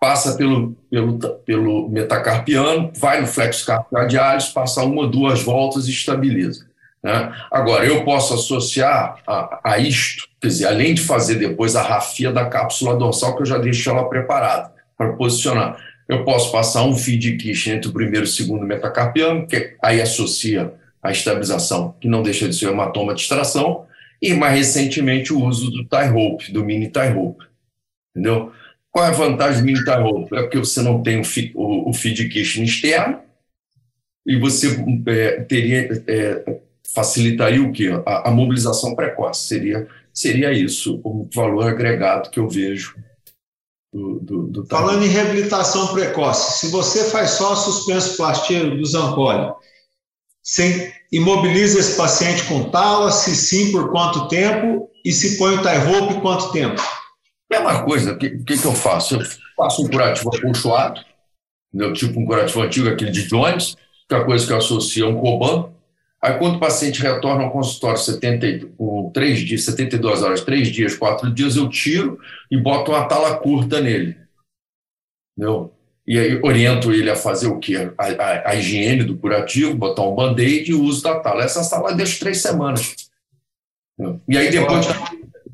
passa 0.00 0.36
pelo, 0.36 0.72
pelo, 0.90 1.18
pelo 1.18 1.88
metacarpiano, 1.88 2.90
vai 2.96 3.20
no 3.20 3.28
flexo 3.28 3.64
cardialis, 3.90 4.48
passa 4.48 4.82
uma, 4.82 5.06
duas 5.06 5.42
voltas 5.42 5.86
e 5.86 5.90
estabiliza. 5.90 6.66
Né? 7.00 7.32
Agora, 7.50 7.86
eu 7.86 8.04
posso 8.04 8.34
associar 8.34 9.22
a, 9.26 9.60
a 9.62 9.78
isto, 9.78 10.26
quer 10.40 10.48
dizer, 10.48 10.66
além 10.66 10.94
de 10.94 11.02
fazer 11.02 11.36
depois 11.36 11.76
a 11.76 11.82
rafia 11.82 12.32
da 12.32 12.46
cápsula 12.46 12.96
dorsal, 12.96 13.36
que 13.36 13.42
eu 13.42 13.46
já 13.46 13.58
deixo 13.58 13.88
ela 13.88 14.08
preparada 14.08 14.72
para 14.96 15.12
posicionar 15.12 15.76
eu 16.08 16.24
posso 16.24 16.52
passar 16.52 16.84
um 16.84 16.94
feed 16.94 17.36
quiche 17.36 17.70
entre 17.70 17.88
o 17.88 17.92
primeiro 17.92 18.26
e 18.26 18.28
o 18.28 18.32
segundo 18.32 18.66
metacarpiano, 18.66 19.46
que 19.46 19.76
aí 19.82 20.00
associa 20.00 20.72
a 21.02 21.10
estabilização, 21.10 21.94
que 22.00 22.08
não 22.08 22.22
deixa 22.22 22.48
de 22.48 22.54
ser 22.54 22.68
hematoma 22.68 23.14
de 23.14 23.22
extração, 23.22 23.86
e 24.20 24.32
mais 24.32 24.56
recentemente 24.56 25.32
o 25.32 25.42
uso 25.44 25.70
do 25.70 25.84
tie 25.84 26.06
rope, 26.06 26.52
do 26.52 26.64
mini 26.64 26.88
tie 26.88 27.08
rope. 27.08 27.44
Entendeu? 28.14 28.52
Qual 28.90 29.04
é 29.04 29.08
a 29.08 29.12
vantagem 29.12 29.60
do 29.60 29.66
mini 29.66 29.84
tie 29.84 30.00
rope? 30.00 30.34
É 30.36 30.42
porque 30.42 30.58
você 30.58 30.80
não 30.82 31.02
tem 31.02 31.20
o, 31.54 31.90
o 31.90 31.92
feed 31.92 32.28
quiche 32.28 32.62
externo 32.62 33.20
e 34.26 34.38
você 34.38 34.78
é, 35.06 35.40
teria 35.42 36.04
é, 36.06 36.60
facilitaria 36.94 37.62
o 37.62 37.72
quê? 37.72 37.90
A, 38.06 38.28
a 38.28 38.30
mobilização 38.30 38.94
precoce 38.94 39.46
seria 39.46 39.86
seria 40.12 40.52
isso 40.52 41.00
o 41.02 41.28
valor 41.34 41.68
agregado 41.68 42.30
que 42.30 42.38
eu 42.38 42.48
vejo 42.48 42.94
do, 43.94 44.18
do, 44.20 44.42
do 44.48 44.66
Falando 44.66 45.04
em 45.04 45.08
reabilitação 45.08 45.94
precoce, 45.94 46.58
se 46.58 46.72
você 46.72 47.04
faz 47.10 47.30
só 47.30 47.52
a 47.52 47.56
suspensoplastia 47.56 48.70
do 48.70 48.84
Zancoli, 48.84 49.52
sem, 50.42 50.92
imobiliza 51.12 51.78
esse 51.78 51.96
paciente 51.96 52.44
com 52.48 52.70
tala, 52.70 53.12
se 53.12 53.36
sim, 53.36 53.70
por 53.70 53.92
quanto 53.92 54.26
tempo, 54.26 54.90
e 55.04 55.12
se 55.12 55.38
põe 55.38 55.54
o 55.54 55.62
tie 55.62 55.78
rope, 55.78 56.20
quanto 56.20 56.50
tempo? 56.50 56.82
Mesma 57.48 57.84
coisa, 57.84 58.12
o 58.12 58.18
que, 58.18 58.30
que, 58.30 58.58
que, 58.58 58.64
eu 58.64 58.74
faço? 58.74 59.14
Eu 59.14 59.20
faço 59.56 59.84
um 59.84 59.88
curativo 59.88 60.30
acolchoado, 60.34 61.00
tipo 61.94 62.18
um 62.18 62.26
curativo 62.26 62.62
antigo, 62.62 62.88
aquele 62.88 63.12
de 63.12 63.28
Jones, 63.28 63.76
que 64.08 64.14
é 64.14 64.18
a 64.18 64.24
coisa 64.24 64.44
que 64.44 64.52
eu 64.52 64.56
associo 64.56 65.06
a 65.06 65.08
um 65.08 65.20
Coban, 65.20 65.70
Aí, 66.24 66.38
quando 66.38 66.56
o 66.56 66.58
paciente 66.58 67.02
retorna 67.02 67.44
ao 67.44 67.50
consultório 67.50 67.98
70, 67.98 68.68
com 68.78 69.10
3 69.12 69.40
dias, 69.40 69.64
72 69.64 70.22
horas, 70.22 70.40
3 70.40 70.68
dias, 70.68 70.96
4 70.96 71.30
dias, 71.30 71.54
eu 71.54 71.68
tiro 71.68 72.18
e 72.50 72.56
boto 72.56 72.92
uma 72.92 73.06
tala 73.06 73.36
curta 73.36 73.78
nele. 73.78 74.16
Entendeu? 75.36 75.74
E 76.06 76.18
aí 76.18 76.40
oriento 76.42 76.90
ele 76.94 77.10
a 77.10 77.14
fazer 77.14 77.48
o 77.48 77.58
quê? 77.58 77.92
A, 77.98 78.06
a, 78.06 78.50
a 78.52 78.54
higiene 78.54 79.04
do 79.04 79.18
curativo, 79.18 79.74
botar 79.74 80.00
um 80.00 80.14
band-aid 80.14 80.70
e 80.70 80.74
o 80.74 80.82
uso 80.82 81.02
da 81.02 81.20
tala. 81.20 81.44
Essa 81.44 81.68
tala 81.68 81.90
eu 81.90 81.96
deixo 81.96 82.18
três 82.18 82.40
semanas. 82.40 82.94
Entendeu? 83.92 84.22
E 84.26 84.38
aí 84.38 84.50
depois, 84.50 84.86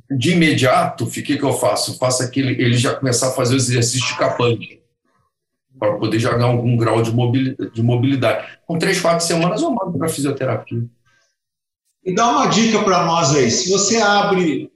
de 0.09 0.31
imediato, 0.31 1.03
o 1.03 1.11
que, 1.11 1.21
que 1.21 1.43
eu 1.43 1.53
faço? 1.53 1.91
Eu 1.91 1.95
faço 1.97 2.23
aquele, 2.23 2.53
ele 2.62 2.77
já 2.77 2.95
começar 2.95 3.31
a 3.31 3.33
fazer 3.33 3.57
os 3.57 3.69
exercícios 3.69 4.09
de 4.09 4.17
capante 4.17 4.80
para 5.81 5.95
poder 5.95 6.19
jogar 6.19 6.45
algum 6.45 6.77
grau 6.77 7.03
de 7.03 7.83
mobilidade. 7.83 8.47
Com 8.67 8.79
três, 8.79 9.01
quatro 9.01 9.27
semanas 9.27 9.63
eu 9.63 9.71
mando 9.71 9.99
para 9.99 10.09
fisioterapia. 10.09 10.85
E 12.05 12.15
dá 12.15 12.31
uma 12.31 12.47
dica 12.47 12.83
para 12.85 13.05
nós 13.05 13.35
aí. 13.35 13.51
Se 13.51 13.71
você 13.71 13.97
abre 13.97 14.71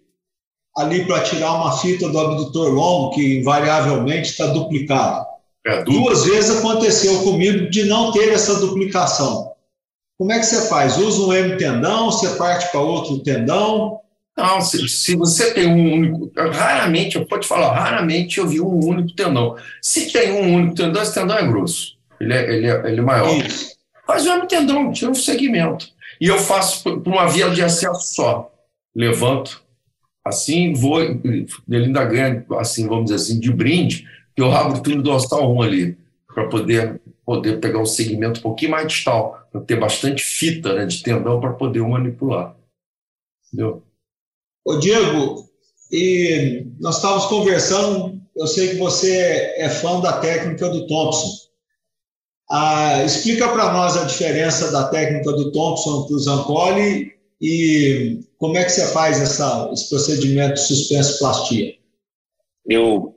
ali 0.76 1.06
para 1.06 1.22
tirar 1.22 1.52
uma 1.52 1.76
fita 1.78 2.08
do 2.08 2.18
abdutor 2.18 2.72
longo, 2.72 3.10
que 3.14 3.40
invariavelmente 3.40 4.30
está 4.30 4.46
duplicado. 4.46 5.24
É, 5.66 5.82
Duas 5.84 6.24
vezes 6.24 6.58
aconteceu 6.58 7.22
comigo 7.22 7.70
de 7.70 7.84
não 7.84 8.10
ter 8.12 8.30
essa 8.30 8.58
duplicação. 8.58 9.52
Como 10.18 10.32
é 10.32 10.38
que 10.38 10.46
você 10.46 10.68
faz? 10.68 10.96
Usa 10.98 11.22
um 11.22 11.32
M 11.32 11.56
tendão, 11.56 12.10
você 12.10 12.30
parte 12.36 12.70
para 12.70 12.80
outro 12.80 13.20
tendão? 13.20 14.00
Não, 14.36 14.60
se, 14.60 14.88
se, 14.88 15.14
você 15.14 15.54
tem 15.54 15.68
um 15.68 15.94
único. 15.94 16.32
Raramente, 16.36 17.16
eu 17.16 17.24
posso 17.24 17.48
falar, 17.48 17.72
raramente 17.72 18.38
eu 18.38 18.48
vi 18.48 18.60
um 18.60 18.84
único 18.84 19.14
tendão. 19.14 19.56
Se 19.80 20.12
tem 20.12 20.32
um 20.32 20.54
único 20.54 20.74
tendão, 20.74 21.02
esse 21.02 21.14
tendão 21.14 21.38
é 21.38 21.46
grosso. 21.46 21.96
Ele 22.20 22.32
é, 22.32 22.54
ele 22.54 22.66
é, 22.66 22.90
ele 22.90 23.00
é 23.00 23.02
maior. 23.02 23.32
Isso. 23.36 23.74
Faz 24.06 24.26
o 24.26 24.46
tendão, 24.46 24.92
tira 24.92 25.10
um 25.10 25.14
segmento. 25.14 25.86
E 26.20 26.26
eu 26.26 26.38
faço 26.38 26.82
por 26.82 27.12
uma 27.12 27.26
via 27.26 27.48
de 27.50 27.62
acesso 27.62 28.14
só. 28.14 28.50
Levanto, 28.94 29.64
Assim, 30.24 30.72
vou, 30.72 31.02
ele 31.02 31.46
ainda 31.68 32.02
ganha, 32.06 32.46
assim, 32.58 32.88
vamos 32.88 33.04
dizer 33.04 33.16
assim, 33.16 33.38
de 33.38 33.52
brinde, 33.52 34.08
que 34.34 34.40
eu 34.40 34.50
abro 34.50 34.78
o 34.78 34.82
túnel 34.82 35.02
dorsal 35.02 35.54
1 35.54 35.62
ali, 35.62 35.98
para 36.26 36.48
poder, 36.48 37.00
poder 37.26 37.60
pegar 37.60 37.78
um 37.78 37.84
segmento 37.84 38.40
um 38.40 38.42
pouquinho 38.42 38.70
mais 38.70 38.88
distal, 38.88 39.46
para 39.52 39.60
ter 39.60 39.78
bastante 39.78 40.24
fita 40.24 40.74
né, 40.74 40.86
de 40.86 41.02
tendão 41.02 41.38
para 41.38 41.52
poder 41.52 41.82
manipular. 41.82 42.56
Entendeu? 43.46 43.82
Ô, 44.64 44.76
Diego, 44.76 45.44
e 45.92 46.66
nós 46.80 46.96
estávamos 46.96 47.26
conversando, 47.26 48.20
eu 48.34 48.46
sei 48.46 48.70
que 48.70 48.76
você 48.76 49.54
é 49.56 49.68
fã 49.68 50.00
da 50.00 50.14
técnica 50.20 50.68
do 50.68 50.86
Thompson. 50.86 51.44
Ah, 52.50 53.04
explica 53.04 53.48
para 53.48 53.72
nós 53.72 53.96
a 53.96 54.04
diferença 54.04 54.70
da 54.72 54.88
técnica 54.88 55.32
do 55.32 55.52
Thompson 55.52 56.06
para 56.06 56.16
o 56.16 56.18
Zancoli 56.18 57.12
e 57.40 58.20
como 58.38 58.56
é 58.56 58.64
que 58.64 58.70
você 58.70 58.86
faz 58.92 59.20
essa, 59.20 59.70
esse 59.72 59.88
procedimento 59.88 60.54
de 60.54 60.60
suspenso-plastia? 60.60 61.74
Eu, 62.66 63.14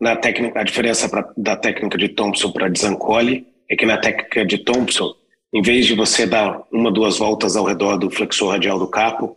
na 0.00 0.16
técnica, 0.16 0.60
a 0.60 0.64
diferença 0.64 1.08
pra, 1.08 1.32
da 1.36 1.56
técnica 1.56 1.96
de 1.96 2.10
Thompson 2.10 2.52
para 2.52 2.68
de 2.68 2.78
Zancoli 2.78 3.46
é 3.70 3.76
que 3.76 3.86
na 3.86 3.98
técnica 3.98 4.44
de 4.44 4.58
Thompson, 4.58 5.14
em 5.52 5.62
vez 5.62 5.86
de 5.86 5.94
você 5.94 6.26
dar 6.26 6.62
uma, 6.70 6.92
duas 6.92 7.18
voltas 7.18 7.56
ao 7.56 7.64
redor 7.64 7.96
do 7.96 8.10
flexor 8.10 8.50
radial 8.50 8.78
do 8.78 8.88
capo, 8.88 9.36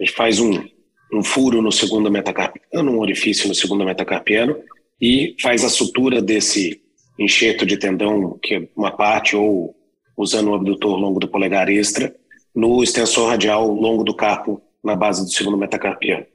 a 0.00 0.04
gente 0.04 0.14
faz 0.14 0.40
um, 0.40 0.64
um 1.12 1.22
furo 1.22 1.62
no 1.62 1.72
segundo 1.72 2.10
metacarpiano, 2.10 2.92
um 2.92 2.98
orifício 2.98 3.48
no 3.48 3.54
segundo 3.54 3.84
metacarpiano, 3.84 4.56
e 5.00 5.34
faz 5.40 5.64
a 5.64 5.68
sutura 5.68 6.20
desse 6.20 6.80
enxerto 7.18 7.64
de 7.64 7.76
tendão, 7.76 8.38
que 8.42 8.54
é 8.54 8.68
uma 8.76 8.90
parte, 8.90 9.34
ou 9.36 9.74
usando 10.16 10.50
o 10.50 10.54
abdutor 10.54 10.96
longo 10.96 11.20
do 11.20 11.28
polegar 11.28 11.68
extra, 11.68 12.14
no 12.54 12.82
extensor 12.82 13.30
radial 13.30 13.68
longo 13.68 14.04
do 14.04 14.14
carpo, 14.14 14.60
na 14.82 14.96
base 14.96 15.24
do 15.24 15.30
segundo 15.30 15.56
metacarpiano. 15.56 16.26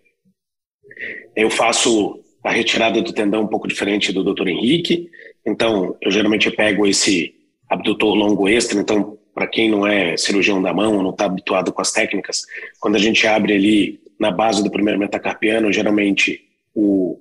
Eu 1.36 1.50
faço 1.50 2.20
a 2.44 2.52
retirada 2.52 3.02
do 3.02 3.14
tendão 3.14 3.44
um 3.44 3.48
pouco 3.48 3.68
diferente 3.68 4.12
do 4.12 4.24
Dr. 4.24 4.48
Henrique, 4.48 5.10
então 5.46 5.96
eu 6.02 6.12
geralmente 6.12 6.52
pego 6.52 6.86
esse 6.86 7.34
abdutor 7.70 8.14
longo 8.14 8.48
extra, 8.48 8.80
então 8.80 9.18
para 9.34 9.48
quem 9.48 9.70
não 9.70 9.88
é 9.88 10.16
cirurgião 10.16 10.62
da 10.62 10.74
mão, 10.74 11.02
não 11.02 11.10
está 11.10 11.26
habituado 11.26 11.74
com 11.74 11.82
as 11.82 11.92
técnicas, 11.92 12.46
quando 12.80 12.96
a 12.96 13.00
gente 13.00 13.26
abre 13.26 13.54
ali 13.54 14.00
na 14.24 14.32
base 14.32 14.64
do 14.64 14.72
primeiro 14.72 14.98
metacarpiano, 14.98 15.74
geralmente 15.74 16.46
o 16.74 17.20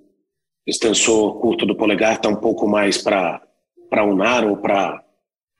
extensor 0.64 1.40
curto 1.40 1.66
do 1.66 1.74
polegar 1.74 2.14
está 2.14 2.28
um 2.28 2.36
pouco 2.36 2.68
mais 2.68 2.96
para 2.96 3.42
unar 4.04 4.46
ou 4.46 4.56
para 4.56 5.02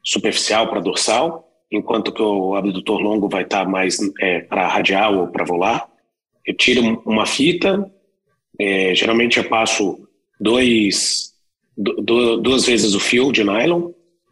superficial, 0.05 0.69
para 0.69 0.81
dorsal, 0.81 1.49
enquanto 1.71 2.13
que 2.13 2.23
o 2.23 2.55
abdutor 2.55 3.01
longo 3.01 3.29
vai 3.29 3.43
estar 3.43 3.65
tá 3.65 3.69
mais 3.69 3.99
é, 4.21 4.41
para 4.43 4.69
radial 4.69 5.19
ou 5.19 5.29
para 5.29 5.45
volar. 5.45 5.89
Eu 6.47 6.57
tiro 6.57 7.03
uma 7.05 7.27
fita, 7.27 7.91
é, 8.61 8.95
geralmente 8.95 9.39
eu 9.39 9.49
passo 9.49 10.07
dois, 10.41 11.33
do, 11.77 12.37
duas 12.37 12.67
vezes 12.67 12.95
o 12.95 13.01
fio 13.01 13.33
de 13.33 13.43
nylon, 13.43 13.91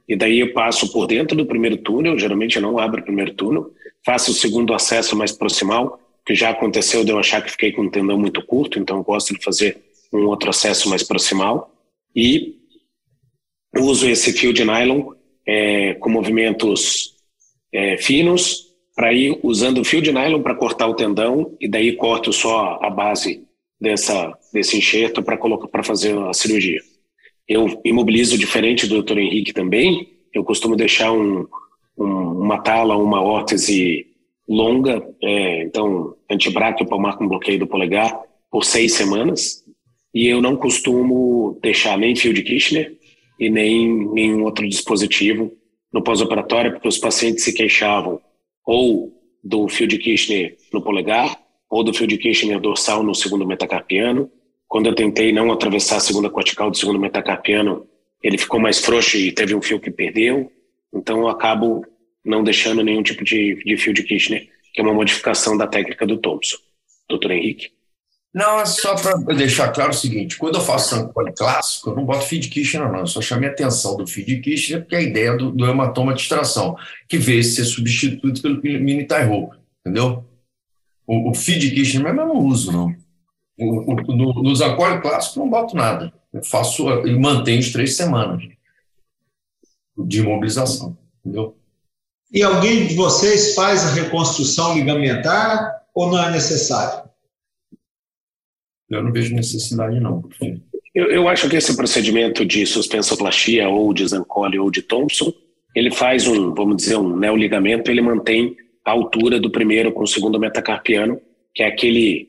e 0.08 0.14
daí 0.14 0.38
eu 0.38 0.52
passo 0.52 0.92
por 0.92 1.08
dentro 1.08 1.36
do 1.36 1.46
primeiro 1.46 1.76
túnel, 1.78 2.16
geralmente 2.16 2.54
eu 2.54 2.62
não 2.62 2.78
abro 2.78 3.00
o 3.00 3.04
primeiro 3.04 3.34
túnel, 3.34 3.72
faço 4.06 4.30
o 4.30 4.34
segundo 4.34 4.72
acesso 4.72 5.16
mais 5.16 5.32
proximal, 5.32 5.98
que 6.30 6.34
já 6.36 6.50
aconteceu 6.50 7.04
de 7.04 7.10
eu 7.10 7.18
achar 7.18 7.42
que 7.42 7.50
fiquei 7.50 7.72
com 7.72 7.82
um 7.82 7.90
tendão 7.90 8.16
muito 8.16 8.40
curto, 8.46 8.78
então 8.78 8.98
eu 8.98 9.02
gosto 9.02 9.34
de 9.34 9.42
fazer 9.42 9.82
um 10.12 10.26
outro 10.26 10.48
acesso 10.48 10.88
mais 10.88 11.02
proximal, 11.02 11.74
e 12.14 12.54
uso 13.76 14.08
esse 14.08 14.32
fio 14.32 14.52
de 14.52 14.64
nylon 14.64 15.12
é, 15.44 15.94
com 15.94 16.08
movimentos 16.08 17.16
é, 17.72 17.96
finos 17.96 18.68
para 18.94 19.12
ir 19.12 19.40
usando 19.42 19.78
o 19.78 19.84
fio 19.84 20.00
de 20.00 20.12
nylon 20.12 20.40
para 20.40 20.54
cortar 20.54 20.86
o 20.86 20.94
tendão 20.94 21.56
e 21.60 21.68
daí 21.68 21.96
corto 21.96 22.32
só 22.32 22.78
a 22.80 22.88
base 22.88 23.42
dessa 23.80 24.32
desse 24.52 24.78
enxerto 24.78 25.24
para 25.24 25.82
fazer 25.82 26.16
a 26.16 26.32
cirurgia. 26.32 26.80
Eu 27.48 27.80
imobilizo 27.84 28.38
diferente 28.38 28.86
do 28.86 29.02
Dr. 29.02 29.18
Henrique 29.18 29.52
também. 29.52 30.08
Eu 30.32 30.44
costumo 30.44 30.76
deixar 30.76 31.10
um, 31.10 31.44
um, 31.98 32.04
uma 32.04 32.62
tala, 32.62 32.96
uma 32.96 33.20
órtese 33.20 34.09
longa, 34.50 35.00
é, 35.22 35.62
então 35.62 36.16
antibráquio 36.28 36.88
palmar 36.88 37.16
com 37.16 37.28
bloqueio 37.28 37.60
do 37.60 37.68
polegar 37.68 38.20
por 38.50 38.64
seis 38.64 38.94
semanas. 38.94 39.64
E 40.12 40.26
eu 40.26 40.42
não 40.42 40.56
costumo 40.56 41.56
deixar 41.62 41.96
nem 41.96 42.16
fio 42.16 42.34
de 42.34 42.42
Kirchner 42.42 42.96
e 43.38 43.48
nem 43.48 44.10
nenhum 44.12 44.42
outro 44.42 44.68
dispositivo 44.68 45.52
no 45.92 46.02
pós-operatório, 46.02 46.72
porque 46.72 46.88
os 46.88 46.98
pacientes 46.98 47.44
se 47.44 47.54
queixavam 47.54 48.20
ou 48.66 49.12
do 49.42 49.68
fio 49.68 49.86
de 49.86 49.98
Kirchner 49.98 50.56
no 50.72 50.82
polegar, 50.82 51.40
ou 51.70 51.84
do 51.84 51.94
fio 51.94 52.06
de 52.06 52.18
Kirchner 52.18 52.60
dorsal 52.60 53.04
no 53.04 53.14
segundo 53.14 53.46
metacarpiano. 53.46 54.28
Quando 54.66 54.86
eu 54.86 54.94
tentei 54.94 55.32
não 55.32 55.52
atravessar 55.52 55.96
a 55.96 56.00
segunda 56.00 56.28
cortical 56.28 56.70
do 56.70 56.76
segundo 56.76 56.98
metacarpiano, 56.98 57.86
ele 58.20 58.36
ficou 58.36 58.58
mais 58.58 58.80
frouxo 58.80 59.16
e 59.16 59.30
teve 59.30 59.54
um 59.54 59.62
fio 59.62 59.78
que 59.78 59.90
perdeu. 59.90 60.50
Então 60.92 61.20
eu 61.20 61.28
acabo 61.28 61.84
não 62.24 62.44
deixando 62.44 62.82
nenhum 62.82 63.02
tipo 63.02 63.24
de, 63.24 63.62
de 63.64 63.76
fio 63.76 63.92
de 63.92 64.02
Kirchner, 64.02 64.48
que 64.72 64.80
é 64.80 64.84
uma 64.84 64.94
modificação 64.94 65.56
da 65.56 65.66
técnica 65.66 66.06
do 66.06 66.18
Thompson. 66.18 66.56
Doutor 67.08 67.30
Henrique? 67.32 67.72
Não, 68.32 68.60
é 68.60 68.66
só 68.66 68.94
para 68.94 69.16
deixar 69.34 69.72
claro 69.72 69.90
o 69.90 69.94
seguinte: 69.94 70.38
quando 70.38 70.54
eu 70.54 70.60
faço 70.60 70.90
sangue 70.90 71.12
clássico, 71.36 71.90
eu 71.90 71.96
não 71.96 72.04
boto 72.04 72.26
feed 72.26 72.48
Kirchner, 72.48 72.90
não. 72.90 73.00
Eu 73.00 73.06
só 73.06 73.20
chamei 73.20 73.48
a 73.48 73.52
atenção 73.52 73.96
do 73.96 74.06
feed 74.06 74.40
Kirchner, 74.40 74.80
porque 74.80 74.94
é 74.94 74.98
a 74.98 75.02
ideia 75.02 75.36
do, 75.36 75.50
do 75.50 75.66
hematoma 75.66 76.14
de 76.14 76.22
extração, 76.22 76.76
que 77.08 77.18
veio 77.18 77.42
ser 77.42 77.64
substituído 77.64 78.40
pelo 78.40 78.62
mini 78.62 79.04
Tyrol, 79.04 79.52
entendeu? 79.80 80.24
O, 81.04 81.30
o 81.30 81.34
feed 81.34 81.70
Kirchner 81.72 82.04
mesmo 82.04 82.20
eu 82.20 82.28
não 82.28 82.46
uso, 82.46 82.70
não. 82.70 82.94
O, 83.58 83.92
o, 83.92 84.16
no, 84.16 84.42
no 84.42 84.54
Zancoli 84.54 85.00
clássico, 85.00 85.40
não 85.40 85.50
boto 85.50 85.74
nada. 85.74 86.12
Eu 86.32 86.44
faço 86.44 86.88
e 87.04 87.18
mantenho 87.18 87.58
os 87.58 87.72
três 87.72 87.96
semanas 87.96 88.42
de 89.98 90.20
imobilização, 90.20 90.96
entendeu? 91.18 91.59
E 92.32 92.42
alguém 92.42 92.86
de 92.86 92.94
vocês 92.94 93.54
faz 93.54 93.84
a 93.84 93.94
reconstrução 93.94 94.74
ligamentar 94.74 95.82
ou 95.94 96.08
não 96.10 96.22
é 96.22 96.30
necessário? 96.30 97.08
Eu 98.88 99.02
não 99.02 99.12
vejo 99.12 99.34
necessidade, 99.34 99.98
não. 100.00 100.22
Eu, 100.94 101.10
eu 101.10 101.28
acho 101.28 101.48
que 101.48 101.56
esse 101.56 101.76
procedimento 101.76 102.44
de 102.44 102.66
suspensoplastia 102.66 103.68
ou 103.68 103.92
de 103.92 104.06
Zancoli 104.06 104.58
ou 104.58 104.70
de 104.70 104.82
Thompson, 104.82 105.32
ele 105.74 105.90
faz 105.90 106.26
um, 106.26 106.54
vamos 106.54 106.76
dizer, 106.76 106.96
um 106.96 107.16
neoligamento, 107.16 107.90
ele 107.90 108.00
mantém 108.00 108.56
a 108.84 108.92
altura 108.92 109.38
do 109.38 109.50
primeiro 109.50 109.92
com 109.92 110.02
o 110.02 110.08
segundo 110.08 110.38
metacarpiano, 110.38 111.20
que 111.54 111.62
é 111.62 111.66
aquele 111.66 112.28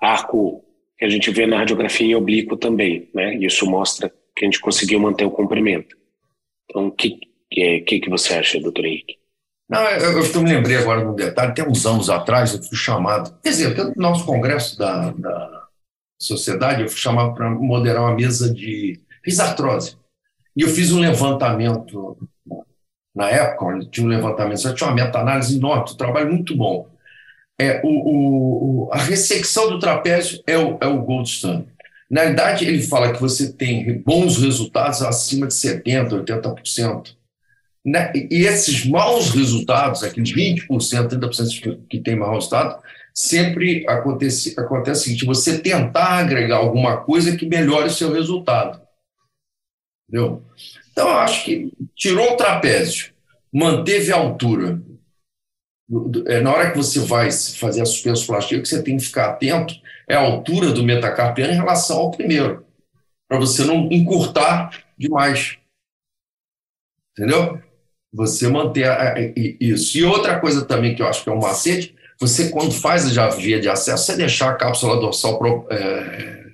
arco 0.00 0.62
que 0.98 1.04
a 1.04 1.08
gente 1.08 1.30
vê 1.30 1.46
na 1.46 1.58
radiografia 1.58 2.06
em 2.06 2.14
oblíquo 2.14 2.56
também, 2.56 3.08
né? 3.14 3.36
Isso 3.36 3.66
mostra 3.66 4.12
que 4.36 4.44
a 4.44 4.46
gente 4.46 4.60
conseguiu 4.60 5.00
manter 5.00 5.24
o 5.24 5.30
comprimento. 5.30 5.96
Então, 6.68 6.88
o 6.88 6.90
que, 6.90 7.18
que, 7.50 8.00
que 8.00 8.10
você 8.10 8.34
acha, 8.34 8.60
doutor 8.60 8.84
Henrique? 8.84 9.16
Não, 9.74 9.82
eu, 9.90 10.24
eu 10.24 10.42
me 10.42 10.54
lembrei 10.54 10.76
agora 10.76 11.00
de 11.00 11.06
um 11.08 11.14
detalhe, 11.14 11.52
tem 11.52 11.68
uns 11.68 11.84
anos 11.84 12.08
atrás 12.08 12.54
eu 12.54 12.62
fui 12.62 12.76
chamado, 12.76 13.36
quer 13.42 13.50
dizer, 13.50 13.76
no 13.76 13.92
nosso 13.96 14.24
congresso 14.24 14.78
da, 14.78 15.10
da 15.10 15.64
sociedade, 16.16 16.82
eu 16.82 16.88
fui 16.88 16.98
chamado 16.98 17.34
para 17.34 17.50
moderar 17.50 18.02
uma 18.02 18.14
mesa 18.14 18.52
de. 18.52 19.00
Fiz 19.24 19.40
artrose. 19.40 19.96
E 20.56 20.62
eu 20.62 20.68
fiz 20.68 20.92
um 20.92 21.00
levantamento, 21.00 22.16
na 23.14 23.28
época, 23.28 23.80
tinha 23.90 24.06
um 24.06 24.10
levantamento, 24.10 24.60
só 24.60 24.72
tinha 24.72 24.88
uma 24.88 24.94
meta-análise 24.94 25.56
enorme, 25.56 25.90
um 25.90 25.96
trabalho 25.96 26.30
muito 26.30 26.56
bom. 26.56 26.88
É, 27.58 27.80
o, 27.84 28.86
o, 28.86 28.92
a 28.92 28.98
ressecção 28.98 29.68
do 29.68 29.78
trapézio 29.78 30.42
é 30.46 30.56
o, 30.56 30.78
é 30.80 30.86
o 30.86 31.02
gold 31.02 31.28
standard. 31.28 31.72
Na 32.10 32.24
verdade, 32.24 32.64
ele 32.64 32.82
fala 32.82 33.12
que 33.12 33.20
você 33.20 33.52
tem 33.52 33.98
bons 33.98 34.38
resultados 34.38 35.02
acima 35.02 35.46
de 35.46 35.54
70%, 35.54 36.24
80%. 36.24 37.16
Né? 37.84 38.12
E 38.14 38.46
esses 38.46 38.86
maus 38.86 39.30
resultados, 39.30 40.02
aqueles 40.02 40.32
20%, 40.32 40.66
30% 40.68 41.86
que 41.86 42.00
tem 42.00 42.16
mau 42.16 42.34
resultado, 42.34 42.82
sempre 43.12 43.86
acontece, 43.86 44.58
acontece 44.58 45.00
o 45.00 45.04
seguinte: 45.04 45.26
você 45.26 45.58
tentar 45.58 46.18
agregar 46.18 46.56
alguma 46.56 47.04
coisa 47.04 47.36
que 47.36 47.46
melhore 47.46 47.88
o 47.88 47.92
seu 47.92 48.10
resultado. 48.10 48.80
Entendeu? 50.08 50.42
Então, 50.92 51.08
eu 51.08 51.18
acho 51.18 51.44
que 51.44 51.72
tirou 51.94 52.32
o 52.32 52.36
trapézio, 52.36 53.12
manteve 53.52 54.12
a 54.12 54.16
altura. 54.16 54.80
É, 56.26 56.40
na 56.40 56.52
hora 56.52 56.70
que 56.70 56.78
você 56.78 57.00
vai 57.00 57.30
fazer 57.30 57.82
a 57.82 57.86
suspensoplastia, 57.86 58.58
o 58.58 58.62
que 58.62 58.68
você 58.68 58.82
tem 58.82 58.96
que 58.96 59.04
ficar 59.04 59.30
atento 59.30 59.74
é 60.08 60.14
a 60.14 60.20
altura 60.20 60.72
do 60.72 60.82
metacarpiano 60.82 61.52
em 61.52 61.56
relação 61.56 61.98
ao 61.98 62.10
primeiro, 62.10 62.64
para 63.28 63.38
você 63.38 63.64
não 63.64 63.90
encurtar 63.92 64.84
demais. 64.96 65.58
Entendeu? 67.12 67.62
Você 68.14 68.48
manter 68.48 69.34
isso. 69.60 69.98
E 69.98 70.04
outra 70.04 70.38
coisa 70.38 70.64
também 70.64 70.94
que 70.94 71.02
eu 71.02 71.08
acho 71.08 71.24
que 71.24 71.28
é 71.28 71.32
um 71.32 71.40
macete 71.40 71.94
você, 72.18 72.48
quando 72.50 72.72
faz 72.72 73.16
a 73.18 73.28
via 73.28 73.60
de 73.60 73.68
acesso, 73.68 74.06
você 74.06 74.16
deixar 74.16 74.50
a 74.50 74.54
cápsula 74.54 75.00
dorsal 75.00 75.38
pro, 75.38 75.66
é, 75.70 76.44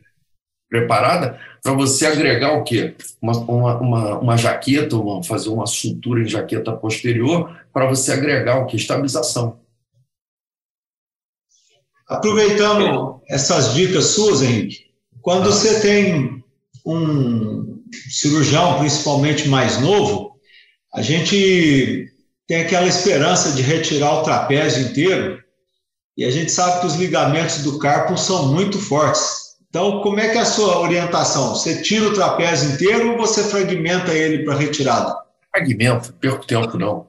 preparada 0.69 1.39
para 1.63 1.73
você 1.73 2.07
agregar 2.07 2.53
o 2.55 2.65
quê? 2.65 2.95
Uma, 3.21 3.39
uma, 3.39 3.79
uma, 3.79 4.19
uma 4.19 4.37
jaqueta, 4.37 4.97
uma, 4.97 5.23
fazer 5.23 5.51
uma 5.51 5.67
sutura 5.67 6.23
em 6.23 6.29
jaqueta 6.29 6.73
posterior 6.73 7.55
para 7.73 7.87
você 7.87 8.13
agregar 8.13 8.59
o 8.59 8.67
que? 8.67 8.77
Estabilização. 8.77 9.61
Aproveitando 12.09 13.21
essas 13.29 13.75
dicas 13.75 14.07
suas, 14.07 14.43
Henrique, 14.43 14.87
quando 15.21 15.49
ah. 15.49 15.53
você 15.53 15.81
tem 15.81 16.43
um 16.85 17.85
cirurgião, 18.09 18.79
principalmente 18.79 19.49
mais 19.49 19.81
novo, 19.81 20.30
a 20.95 21.03
gente 21.03 22.09
tem 22.47 22.63
aquela 22.63 22.87
esperança 22.87 23.53
de 23.53 23.63
retirar 23.63 24.21
o 24.21 24.23
trapézio 24.23 24.89
inteiro 24.89 25.41
e 26.17 26.25
a 26.25 26.31
gente 26.31 26.51
sabe 26.51 26.81
que 26.81 26.87
os 26.87 26.97
ligamentos 26.97 27.63
do 27.63 27.79
carpo 27.79 28.17
são 28.17 28.53
muito 28.53 28.79
fortes. 28.79 29.51
Então, 29.69 30.01
como 30.03 30.19
é 30.19 30.29
que 30.31 30.37
é 30.37 30.41
a 30.41 30.45
sua 30.45 30.81
orientação? 30.81 31.55
Você 31.55 31.81
tira 31.81 32.09
o 32.09 32.13
trapézio 32.13 32.73
inteiro 32.73 33.13
ou 33.13 33.19
você 33.19 33.45
fragmenta 33.45 34.13
ele 34.13 34.45
para 34.45 34.57
retirada? 34.57 35.17
Fragmento, 35.51 36.13
perco 36.15 36.45
tempo 36.45 36.77
não. 36.77 37.07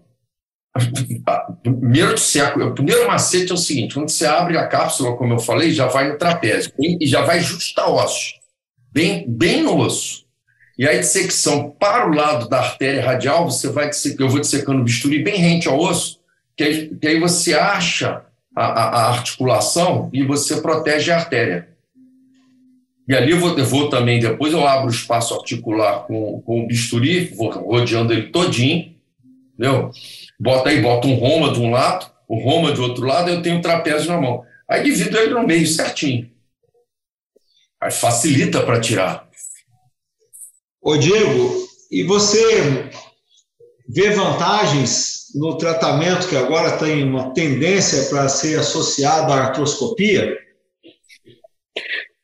Primeiro, 1.63 2.15
o 2.15 2.73
primeiro 2.73 3.07
macete 3.07 3.51
é 3.51 3.53
o 3.53 3.57
seguinte: 3.57 3.95
quando 3.95 4.09
você 4.09 4.25
abre 4.25 4.57
a 4.57 4.67
cápsula, 4.67 5.17
como 5.17 5.33
eu 5.33 5.39
falei, 5.39 5.73
já 5.73 5.87
vai 5.87 6.09
no 6.09 6.17
trapézio 6.17 6.71
e 6.79 7.05
já 7.05 7.23
vai 7.23 7.41
justo 7.41 7.81
a 7.81 7.89
osso, 7.89 8.35
bem, 8.91 9.25
bem 9.27 9.63
no 9.63 9.77
osso. 9.77 10.25
E 10.77 10.87
a 10.87 10.97
dissecção 10.97 11.69
para 11.71 12.09
o 12.09 12.13
lado 12.13 12.47
da 12.47 12.59
artéria 12.59 13.03
radial, 13.03 13.49
você 13.49 13.69
vai 13.69 13.89
eu 14.17 14.29
vou 14.29 14.39
dissecando 14.39 14.81
o 14.81 14.83
bisturi 14.83 15.23
bem 15.23 15.35
rente 15.35 15.67
ao 15.67 15.79
osso, 15.79 16.19
que 16.55 16.63
aí, 16.63 16.89
que 16.89 17.07
aí 17.07 17.19
você 17.19 17.53
acha 17.53 18.23
a, 18.55 18.65
a, 18.65 19.09
articulação 19.09 20.09
e 20.13 20.23
você 20.23 20.61
protege 20.61 21.11
a 21.11 21.17
artéria. 21.17 21.69
E 23.07 23.15
ali 23.15 23.31
eu 23.31 23.39
vou, 23.39 23.57
eu 23.57 23.65
vou 23.65 23.89
também, 23.89 24.19
depois 24.19 24.53
eu 24.53 24.65
abro 24.65 24.87
o 24.87 24.93
espaço 24.93 25.33
articular 25.33 26.05
com, 26.05 26.41
com 26.41 26.61
o 26.61 26.67
bisturi, 26.67 27.25
vou 27.25 27.49
rodeando 27.49 28.13
ele 28.13 28.29
todinho, 28.29 28.95
entendeu? 29.53 29.91
Bota 30.39 30.69
aí, 30.69 30.81
bota 30.81 31.07
um 31.07 31.15
roma 31.15 31.51
de 31.51 31.59
um 31.59 31.71
lado, 31.71 32.09
o 32.27 32.39
roma 32.39 32.71
do 32.71 32.81
outro 32.81 33.05
lado, 33.05 33.29
eu 33.29 33.41
tenho 33.41 33.57
o 33.57 33.61
trapézio 33.61 34.11
na 34.11 34.21
mão. 34.21 34.43
Aí 34.67 34.83
divido 34.83 35.17
ele 35.17 35.33
no 35.33 35.45
meio 35.45 35.67
certinho. 35.67 36.29
Aí 37.79 37.91
facilita 37.91 38.61
para 38.61 38.79
tirar. 38.79 39.27
Ô 40.81 40.97
Diego, 40.97 41.67
e 41.91 42.01
você 42.03 42.89
vê 43.87 44.09
vantagens 44.09 45.27
no 45.35 45.55
tratamento 45.57 46.27
que 46.27 46.35
agora 46.35 46.77
tem 46.77 47.03
uma 47.03 47.33
tendência 47.33 48.09
para 48.09 48.27
ser 48.27 48.59
associado 48.59 49.31
à 49.31 49.45
artroscopia? 49.45 50.35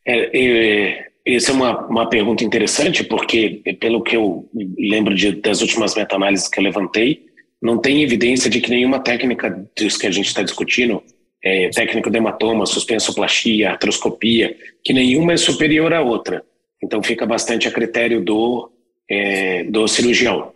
É, 0.08 0.30
é, 0.34 1.06
essa 1.24 1.52
é 1.52 1.54
uma, 1.54 1.86
uma 1.86 2.10
pergunta 2.10 2.44
interessante, 2.44 3.04
porque, 3.04 3.62
pelo 3.80 4.02
que 4.02 4.16
eu 4.16 4.50
lembro 4.78 5.14
de, 5.14 5.34
das 5.34 5.62
últimas 5.62 5.94
meta-análises 5.94 6.48
que 6.48 6.60
eu 6.60 6.64
levantei, 6.64 7.28
não 7.62 7.78
tem 7.78 8.02
evidência 8.02 8.50
de 8.50 8.60
que 8.60 8.72
nenhuma 8.72 9.00
técnica 9.00 9.70
disso 9.78 10.00
que 10.00 10.08
a 10.08 10.12
gente 10.12 10.28
está 10.28 10.42
discutindo, 10.42 11.04
é, 11.44 11.70
técnica 11.70 12.10
de 12.10 12.18
hematoma, 12.18 12.66
suspensoplastia, 12.66 13.72
artroscopia, 13.72 14.58
que 14.84 14.94
nenhuma 14.94 15.34
é 15.34 15.38
superior 15.38 15.94
à 15.94 16.02
outra. 16.02 16.44
Então 16.84 17.02
fica 17.02 17.26
bastante 17.26 17.68
a 17.68 17.72
critério 17.72 18.24
do, 18.24 18.72
é, 19.10 19.64
do 19.66 19.88
cirurgião. 19.88 20.52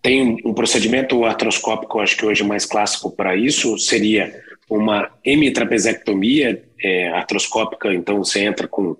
Tem 0.00 0.38
um 0.44 0.54
procedimento 0.54 1.24
artroscópico, 1.24 1.98
acho 1.98 2.16
que 2.16 2.24
hoje 2.24 2.44
mais 2.44 2.64
clássico 2.64 3.10
para 3.10 3.36
isso, 3.36 3.76
seria 3.78 4.32
uma 4.70 5.10
hemitrapezectomia 5.24 6.62
é, 6.80 7.08
artroscópica, 7.08 7.92
então 7.92 8.18
você 8.18 8.44
entra 8.44 8.68
com, 8.68 8.96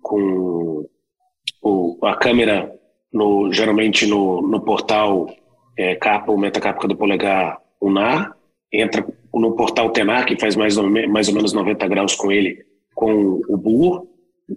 com 0.00 0.86
o, 1.62 1.98
a 2.02 2.14
câmera 2.14 2.72
no, 3.12 3.52
geralmente 3.52 4.06
no, 4.06 4.42
no 4.42 4.60
portal 4.60 5.26
é, 5.76 5.94
capa 5.96 6.30
ou 6.30 6.38
metacápica 6.38 6.86
do 6.86 6.96
polegar 6.96 7.58
unar, 7.80 8.36
entra 8.72 9.06
no 9.34 9.54
portal 9.54 9.90
tenar, 9.90 10.24
que 10.26 10.38
faz 10.38 10.54
mais 10.56 10.76
ou, 10.76 10.88
mais 11.08 11.28
ou 11.28 11.34
menos 11.34 11.52
90 11.52 11.88
graus 11.88 12.14
com 12.14 12.30
ele, 12.30 12.64
com 12.94 13.40
o 13.48 13.56
burro, 13.56 14.08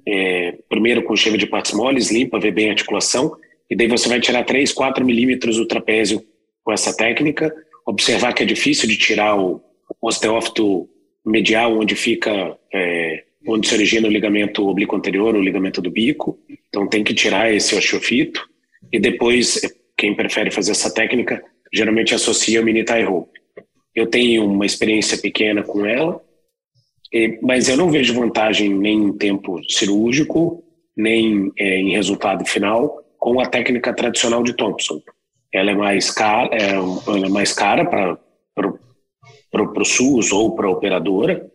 é, 0.08 0.58
primeiro 0.70 1.04
com 1.04 1.16
chave 1.16 1.38
de 1.38 1.48
partes 1.48 1.74
moles, 1.74 2.12
limpa, 2.12 2.40
vê 2.40 2.52
bem 2.52 2.70
a 2.70 2.72
articulação, 2.72 3.36
e 3.70 3.76
daí 3.76 3.88
você 3.88 4.10
vai 4.10 4.20
tirar 4.20 4.44
3, 4.44 4.72
4 4.72 5.06
milímetros 5.06 5.58
do 5.58 5.68
trapézio 5.68 6.22
com 6.64 6.72
essa 6.72 6.96
técnica, 6.96 7.54
observar 7.86 8.34
que 8.34 8.44
é 8.44 8.46
difícil 8.46 8.88
de 8.88 8.98
tirar 8.98 9.40
o 9.40 9.62
osteófito 10.02 10.88
medial, 11.26 11.78
onde 11.78 11.96
fica, 11.96 12.58
é, 12.74 13.24
onde 13.48 13.68
se 13.68 13.74
origina 13.74 14.08
o 14.08 14.12
ligamento 14.12 14.68
oblíquo 14.68 14.96
anterior, 14.96 15.36
o 15.36 15.42
ligamento 15.42 15.82
do 15.82 15.92
bico, 15.92 16.40
então 16.68 16.88
tem 16.88 17.04
que 17.04 17.14
tirar 17.14 17.54
esse 17.54 17.76
osteofito, 17.76 18.48
e 18.92 19.00
depois 19.00 19.62
quem 19.98 20.16
prefere 20.16 20.52
fazer 20.52 20.72
essa 20.72 20.94
técnica 20.94 21.44
geralmente 21.74 22.16
associa 22.16 22.62
o 22.62 22.64
mini 22.64 22.84
tie 22.84 23.04
rope. 23.04 23.40
Eu 23.94 24.08
tenho 24.08 24.46
uma 24.46 24.66
experiência 24.66 25.18
pequena 25.18 25.62
com 25.62 25.86
ela, 25.86 26.22
mas 27.42 27.68
eu 27.68 27.78
não 27.78 27.90
vejo 27.90 28.14
vantagem 28.14 28.74
nem 28.74 29.04
em 29.06 29.18
tempo 29.18 29.60
cirúrgico, 29.70 30.64
nem 30.96 31.52
é, 31.58 31.80
em 31.80 31.92
resultado 31.92 32.46
final 32.46 33.04
com 33.18 33.40
a 33.40 33.46
técnica 33.46 33.94
tradicional 33.94 34.44
de 34.44 34.54
Thompson. 34.54 35.02
Ela 35.54 35.72
é 35.72 35.76
mais 35.76 36.12
cara, 36.12 36.50
é, 36.56 36.74
ela 36.74 37.26
é 37.26 37.30
mais 37.30 37.52
cara 37.54 37.86
para 37.86 38.18
o 39.62 39.86
SUS 39.86 40.32
ou 40.32 40.56
para 40.56 40.68
a 40.68 40.72
operadora 40.72 41.50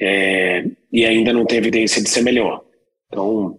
é, 0.00 0.64
e 0.92 1.04
ainda 1.04 1.32
não 1.32 1.46
tem 1.46 1.58
evidência 1.58 2.02
de 2.02 2.08
ser 2.08 2.22
melhor. 2.22 2.62
Então, 3.08 3.58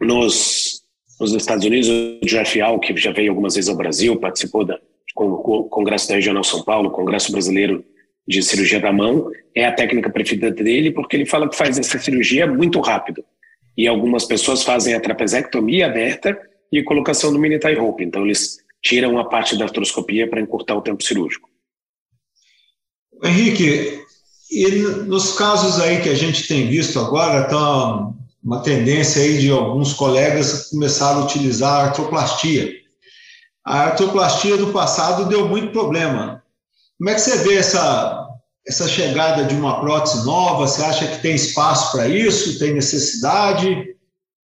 nos 0.00 0.80
nos 1.20 1.34
Estados 1.34 1.66
Unidos, 1.66 1.88
o 1.88 2.20
Jeff 2.24 2.58
Al, 2.62 2.80
que 2.80 2.96
já 2.96 3.12
veio 3.12 3.30
algumas 3.30 3.54
vezes 3.54 3.68
ao 3.68 3.76
Brasil, 3.76 4.18
participou 4.18 4.66
com, 5.14 5.68
Congresso 5.68 6.08
da 6.08 6.14
Regional 6.14 6.42
São 6.42 6.62
Paulo, 6.62 6.90
Congresso 6.90 7.30
Brasileiro 7.30 7.84
de 8.30 8.44
Cirurgia 8.44 8.78
da 8.78 8.92
Mão, 8.92 9.28
é 9.56 9.66
a 9.66 9.72
técnica 9.72 10.08
preferida 10.08 10.52
dele 10.52 10.92
porque 10.92 11.16
ele 11.16 11.26
fala 11.26 11.48
que 11.48 11.56
faz 11.56 11.76
essa 11.76 11.98
cirurgia 11.98 12.46
muito 12.46 12.80
rápido. 12.80 13.24
E 13.76 13.88
algumas 13.88 14.24
pessoas 14.24 14.62
fazem 14.62 14.94
a 14.94 15.00
trapezectomia 15.00 15.86
aberta 15.86 16.38
e 16.72 16.80
colocação 16.84 17.32
do 17.32 17.40
mini 17.40 17.58
tie 17.58 17.74
rope. 17.74 18.04
Então, 18.04 18.24
eles 18.24 18.58
tiram 18.80 19.18
a 19.18 19.24
parte 19.24 19.58
da 19.58 19.64
artroscopia 19.64 20.30
para 20.30 20.40
encurtar 20.40 20.76
o 20.76 20.80
tempo 20.80 21.02
cirúrgico. 21.02 21.48
Henrique, 23.24 24.00
e 24.48 24.68
nos 25.08 25.36
casos 25.36 25.80
aí 25.80 26.00
que 26.00 26.08
a 26.08 26.14
gente 26.14 26.46
tem 26.46 26.68
visto 26.68 27.00
agora, 27.00 27.42
estão 27.42 28.16
uma 28.42 28.62
tendência 28.62 29.22
aí 29.22 29.38
de 29.38 29.50
alguns 29.50 29.92
colegas 29.92 30.70
começaram 30.70 31.22
a 31.22 31.24
utilizar 31.24 31.72
a 31.72 31.82
artroplastia. 31.88 32.72
A 33.64 33.80
artroplastia 33.80 34.56
do 34.56 34.72
passado 34.72 35.28
deu 35.28 35.48
muito 35.48 35.72
problema. 35.72 36.42
Como 37.00 37.08
é 37.08 37.14
que 37.14 37.20
você 37.22 37.38
vê 37.38 37.56
essa, 37.56 38.19
essa 38.70 38.88
chegada 38.88 39.44
de 39.44 39.54
uma 39.54 39.80
prótese 39.80 40.24
nova? 40.24 40.66
Você 40.66 40.80
acha 40.82 41.06
que 41.08 41.20
tem 41.20 41.34
espaço 41.34 41.90
para 41.90 42.08
isso? 42.08 42.56
Tem 42.60 42.72
necessidade? 42.72 43.96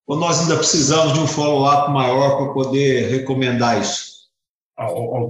Ou 0.08 0.18
nós 0.18 0.40
ainda 0.40 0.58
precisamos 0.58 1.14
de 1.14 1.20
um 1.20 1.28
follow-up 1.28 1.92
maior 1.92 2.38
para 2.38 2.54
poder 2.54 3.08
recomendar 3.08 3.80
isso? 3.80 4.16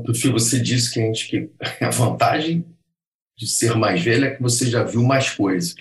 Tufio, 0.05 0.31
você 0.31 0.61
disse 0.61 0.93
que 0.93 1.01
a, 1.01 1.03
gente, 1.03 1.27
que 1.27 1.49
a 1.83 1.89
vantagem 1.89 2.65
de 3.37 3.45
ser 3.47 3.75
mais 3.75 4.01
velho 4.01 4.25
é 4.25 4.35
que 4.35 4.41
você 4.41 4.65
já 4.65 4.83
viu 4.83 5.03
mais 5.03 5.29
coisas. 5.29 5.75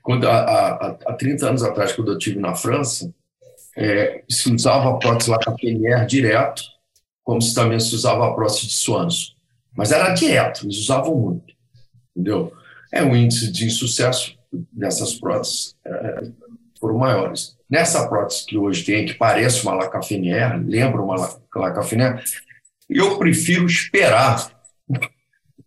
Quando, 0.00 0.28
há, 0.28 0.96
há 1.06 1.12
30 1.14 1.48
anos 1.48 1.62
atrás, 1.64 1.92
quando 1.92 2.12
eu 2.12 2.18
estive 2.18 2.38
na 2.38 2.54
França, 2.54 3.12
é, 3.76 4.22
se 4.30 4.48
usava 4.54 4.90
a 4.90 4.96
prótese 4.96 5.28
Lacapenière 5.28 6.06
direto, 6.06 6.62
como 7.24 7.42
se 7.42 7.52
também 7.52 7.80
se 7.80 7.92
usava 7.96 8.28
a 8.28 8.32
prótese 8.32 8.68
de 8.68 8.74
Swanson. 8.74 9.32
Mas 9.76 9.90
era 9.90 10.14
direto, 10.14 10.64
eles 10.64 10.78
usavam 10.78 11.16
muito. 11.16 11.52
Entendeu? 12.14 12.52
É, 12.92 13.02
o 13.02 13.14
índice 13.14 13.50
de 13.50 13.66
insucesso 13.66 14.36
dessas 14.72 15.14
próteses 15.14 15.76
é, 15.84 16.30
foram 16.78 16.98
maiores. 16.98 17.56
Nessa 17.68 18.08
prótese 18.08 18.46
que 18.46 18.58
hoje 18.58 18.84
tem, 18.84 19.06
que 19.06 19.14
parece 19.14 19.62
uma 19.62 19.74
Lacapenière, 19.74 20.58
lembra 20.64 21.00
uma 21.00 21.38
Lacapenière, 21.54 22.22
eu 22.88 23.16
prefiro 23.18 23.66
esperar 23.66 24.50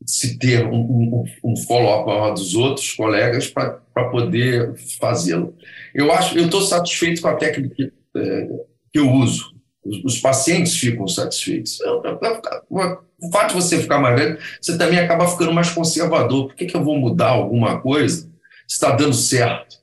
se 0.06 0.38
ter 0.38 0.66
um, 0.66 0.82
um, 0.82 1.24
um 1.44 1.56
follow-up 1.56 2.38
dos 2.38 2.56
outros 2.56 2.92
colegas 2.92 3.48
para 3.48 4.10
poder 4.10 4.76
fazê-lo. 5.00 5.56
Eu 5.94 6.12
acho, 6.12 6.38
eu 6.38 6.46
estou 6.46 6.62
satisfeito 6.62 7.22
com 7.22 7.30
a 7.30 7.36
técnica 7.36 7.74
que, 7.74 7.94
é, 8.18 8.48
que 8.92 9.00
eu 9.00 9.10
uso. 9.10 9.53
Os, 9.86 10.04
os, 10.04 10.20
pacientes 10.20 10.78
ficam 10.78 11.08
satisfeitos. 11.08 11.80
O 11.82 13.32
fato 13.32 13.50
de 13.50 13.54
você 13.54 13.82
ficar 13.82 14.00
mais 14.00 14.20
velho, 14.20 14.40
você 14.62 14.78
também 14.78 15.00
acaba 15.00 15.28
ficando 15.28 15.54
mais 15.54 15.70
conservador. 15.70 16.48
Por 16.48 16.56
que, 16.56 16.66
que 16.66 16.76
eu 16.76 16.84
vou 16.84 16.98
mudar 16.98 17.30
alguma 17.30 17.82
coisa 17.82 18.30
se 18.68 18.76
está 18.76 18.92
dando 18.92 19.14
certo? 19.14 19.78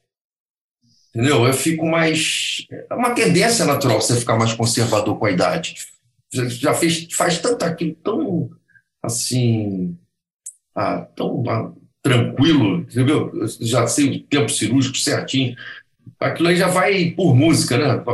Entendeu? 1.14 1.44
Eu 1.46 1.52
fico 1.52 1.84
mais. 1.84 2.66
É 2.70 2.94
uma 2.94 3.10
tendência 3.10 3.64
natural 3.64 4.00
você 4.00 4.16
ficar 4.16 4.36
mais 4.36 4.52
conservador 4.52 5.18
com 5.18 5.26
a 5.26 5.30
idade. 5.30 5.74
Já 6.32 6.72
fez, 6.72 7.08
faz 7.12 7.38
tanto 7.38 7.64
aquilo 7.64 7.94
tão 7.96 8.50
assim 9.02 9.98
ah, 10.74 11.06
tão 11.16 11.42
ah, 11.48 11.72
tranquilo, 12.02 12.80
entendeu? 12.80 13.30
Eu 13.34 13.46
já 13.66 13.86
sei 13.86 14.10
o 14.10 14.22
tempo 14.24 14.48
cirúrgico 14.48 14.96
certinho. 14.96 15.54
Aquilo 16.20 16.48
aí 16.48 16.56
já 16.56 16.68
vai 16.68 17.12
por 17.12 17.34
música, 17.34 17.78
né? 17.78 18.04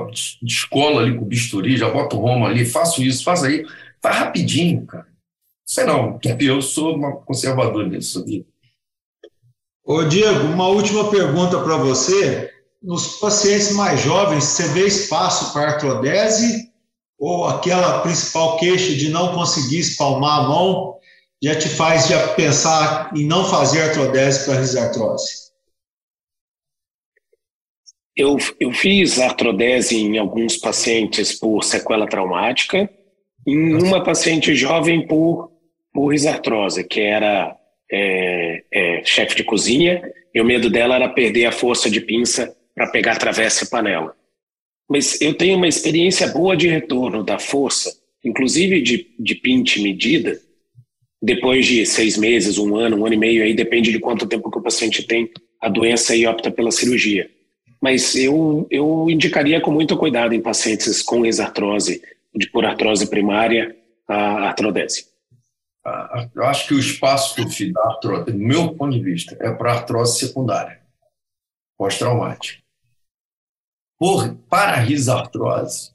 De 0.42 0.53
escola 0.53 1.03
ali 1.03 1.19
com 1.19 1.25
bisturi, 1.25 1.77
já 1.77 1.90
bota 1.90 2.14
o 2.14 2.21
Roma 2.21 2.47
ali, 2.47 2.64
faço 2.64 3.03
isso, 3.03 3.25
faço 3.25 3.47
aí. 3.47 3.66
Vai 4.01 4.12
rapidinho, 4.12 4.87
cara. 4.87 5.09
Sei 5.66 5.85
não, 5.85 6.19
eu 6.38 6.62
sou 6.62 6.95
uma 6.95 7.16
conservador 7.16 7.88
nisso, 7.88 8.21
sabia? 8.21 8.45
Ô 9.85 10.05
Diego, 10.05 10.47
uma 10.47 10.69
última 10.69 11.11
pergunta 11.11 11.61
para 11.61 11.77
você. 11.77 12.53
Nos 12.81 13.19
pacientes 13.19 13.73
mais 13.73 14.01
jovens, 14.01 14.45
você 14.45 14.69
vê 14.69 14.87
espaço 14.87 15.53
para 15.53 15.73
artrodese 15.73 16.71
ou 17.19 17.47
aquela 17.47 18.01
principal 18.01 18.57
queixa 18.59 18.95
de 18.95 19.09
não 19.09 19.35
conseguir 19.35 19.81
espalmar 19.81 20.40
a 20.40 20.49
mão 20.49 20.97
já 21.42 21.57
te 21.57 21.69
faz 21.69 22.07
já 22.07 22.29
pensar 22.35 23.11
em 23.14 23.27
não 23.27 23.45
fazer 23.45 23.83
artrodese 23.83 24.45
para 24.45 24.61
risartrose? 24.61 25.46
Eu, 28.17 28.39
eu 28.59 28.73
fiz 28.73 29.19
artrodese 29.19 29.97
em 29.97 30.17
alguns 30.17 30.57
pacientes 30.57 31.39
por 31.39 31.63
sequela 31.63 32.07
traumática, 32.07 32.89
em 33.47 33.75
uma 33.75 34.03
paciente 34.03 34.55
jovem 34.55 35.07
por, 35.07 35.51
por 35.93 36.09
risartrose, 36.09 36.83
que 36.83 37.01
era 37.01 37.55
é, 37.93 38.63
é, 38.73 39.05
chefe 39.05 39.37
de 39.37 39.45
cozinha, 39.45 40.03
e 40.35 40.41
o 40.41 40.45
medo 40.45 40.71
dela 40.71 40.97
era 40.97 41.09
perder 41.09 41.47
a 41.47 41.53
força 41.53 41.91
de 41.91 42.01
pinça 42.01 42.57
para 42.75 42.91
pegar 42.91 43.17
travessa 43.17 43.65
e 43.65 43.69
panela. 43.69 44.15
Mas 44.89 45.21
eu 45.21 45.35
tenho 45.35 45.57
uma 45.57 45.69
experiência 45.69 46.29
boa 46.29 46.57
de 46.57 46.69
retorno 46.69 47.23
da 47.23 47.39
força, 47.39 47.93
inclusive 48.25 48.81
de, 48.81 49.15
de 49.19 49.35
pinte 49.35 49.81
medida, 49.83 50.41
depois 51.21 51.67
de 51.67 51.85
seis 51.85 52.17
meses, 52.17 52.57
um 52.57 52.77
ano, 52.77 52.99
um 52.99 53.07
ano 53.07 53.15
e 53.15 53.19
meio, 53.19 53.43
aí 53.43 53.55
depende 53.55 53.91
de 53.91 53.99
quanto 53.99 54.27
tempo 54.27 54.51
que 54.51 54.59
o 54.59 54.63
paciente 54.63 55.03
tem 55.07 55.31
a 55.61 55.69
doença 55.69 56.15
e 56.15 56.27
opta 56.27 56.51
pela 56.51 56.71
cirurgia. 56.71 57.29
Mas 57.81 58.15
eu, 58.15 58.67
eu 58.71 59.07
indicaria 59.11 59.61
com 59.61 59.71
muito 59.71 59.97
cuidado 59.97 60.35
em 60.35 60.41
pacientes 60.41 61.03
com 61.03 61.27
exartrose, 61.27 62.03
de 62.35 62.51
por 62.51 62.65
artrose 62.65 63.09
primária, 63.09 63.77
a 64.09 64.49
artrodese. 64.49 65.07
Eu 66.35 66.45
acho 66.45 66.67
que 66.67 66.75
o 66.75 66.81
espaço 66.81 67.35
que 67.35 67.43
eu 67.43 67.49
fiz 67.49 67.73
da 67.73 67.81
artrose, 67.83 68.25
do 68.25 68.39
meu 68.39 68.75
ponto 68.75 68.93
de 68.93 69.03
vista, 69.03 69.37
é 69.41 69.53
para 69.53 69.73
artrose 69.73 70.19
secundária, 70.19 70.81
pós-traumática. 71.79 72.62
Por, 73.99 74.35
para 74.49 74.73
a 74.73 74.81
risartrose. 74.81 75.93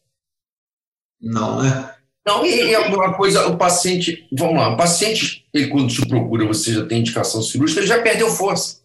Não, 1.19 1.61
né? 1.61 1.95
Não, 2.25 2.45
e 2.45 2.73
é 2.73 2.79
uma 2.79 3.15
coisa, 3.15 3.47
o 3.47 3.57
paciente, 3.57 4.27
vamos 4.31 4.55
lá, 4.55 4.69
o 4.69 4.77
paciente, 4.77 5.45
ele 5.53 5.69
quando 5.69 5.91
te 5.91 6.07
procura, 6.07 6.45
você 6.45 6.73
já 6.73 6.85
tem 6.85 6.99
indicação 6.99 7.41
cirúrgica, 7.41 7.79
ele 7.79 7.87
já 7.87 8.01
perdeu 8.01 8.29
força. 8.29 8.80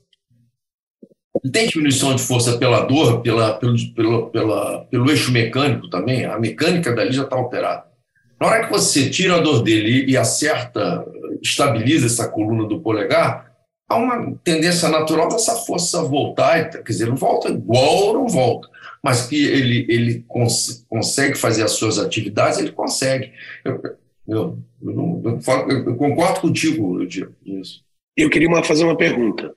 Tem 1.52 1.68
diminuição 1.68 2.14
de 2.14 2.22
força 2.22 2.56
pela 2.58 2.80
dor, 2.80 3.20
pela, 3.20 3.54
pelo, 3.54 3.76
pela, 3.94 4.30
pela, 4.30 4.84
pelo 4.84 5.10
eixo 5.10 5.32
mecânico 5.32 5.88
também, 5.88 6.24
a 6.24 6.38
mecânica 6.38 6.94
dali 6.94 7.12
já 7.12 7.24
está 7.24 7.36
alterada. 7.36 7.84
Na 8.40 8.46
hora 8.46 8.64
que 8.64 8.70
você 8.70 9.08
tira 9.08 9.36
a 9.36 9.40
dor 9.40 9.62
dele 9.62 10.04
e 10.10 10.16
acerta, 10.16 11.04
estabiliza 11.42 12.06
essa 12.06 12.28
coluna 12.28 12.66
do 12.66 12.80
polegar, 12.80 13.50
há 13.88 13.96
uma 13.96 14.36
tendência 14.44 14.88
natural 14.88 15.28
dessa 15.28 15.54
força 15.54 16.02
voltar, 16.02 16.70
quer 16.70 16.82
dizer, 16.82 17.06
não 17.06 17.16
volta 17.16 17.48
igual, 17.48 18.14
não 18.14 18.28
volta, 18.28 18.68
mas 19.02 19.26
que 19.26 19.42
ele, 19.42 19.86
ele 19.88 20.24
cons 20.26 20.84
consegue 20.88 21.36
fazer 21.36 21.62
as 21.62 21.72
suas 21.72 21.98
atividades, 21.98 22.58
ele 22.58 22.72
consegue. 22.72 23.32
Eu, 23.64 23.80
eu, 24.28 24.58
eu, 24.82 25.40
eu 25.86 25.96
concordo 25.96 26.40
contigo, 26.40 27.00
eu 27.00 27.06
digo 27.06 27.32
isso. 27.44 27.84
Eu 28.16 28.28
queria 28.28 28.48
uma, 28.48 28.64
fazer 28.64 28.84
uma 28.84 28.96
pergunta. 28.96 29.54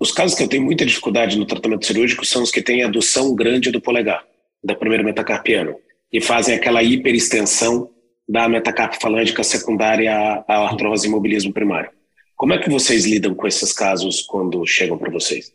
Os 0.00 0.10
casos 0.10 0.36
que 0.36 0.42
eu 0.42 0.48
tenho 0.48 0.64
muita 0.64 0.84
dificuldade 0.84 1.38
no 1.38 1.46
tratamento 1.46 1.86
cirúrgico 1.86 2.26
são 2.26 2.42
os 2.42 2.50
que 2.50 2.60
têm 2.60 2.82
adução 2.82 3.34
grande 3.34 3.70
do 3.70 3.80
polegar, 3.80 4.24
da 4.62 4.74
primeira 4.74 5.04
metacarpiana, 5.04 5.74
e 6.12 6.20
fazem 6.20 6.54
aquela 6.54 6.82
hiperextensão 6.82 7.88
da 8.28 8.48
metacarpa 8.48 8.98
falângica 9.00 9.44
secundária 9.44 10.12
à 10.48 10.54
artrose 10.68 11.06
e 11.06 11.08
imobilismo 11.08 11.52
primário. 11.52 11.90
Como 12.36 12.52
é 12.52 12.58
que 12.58 12.68
vocês 12.68 13.04
lidam 13.04 13.34
com 13.34 13.46
esses 13.46 13.72
casos 13.72 14.22
quando 14.22 14.66
chegam 14.66 14.98
para 14.98 15.10
vocês? 15.10 15.52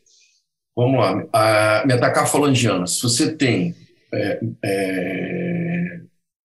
Vamos 0.75 0.99
lá. 0.99 1.25
A 1.33 1.83
metacarfalangiana, 1.85 2.87
se 2.87 3.01
você 3.01 3.35
tem 3.35 3.75
é, 4.13 4.39
é, 4.63 5.99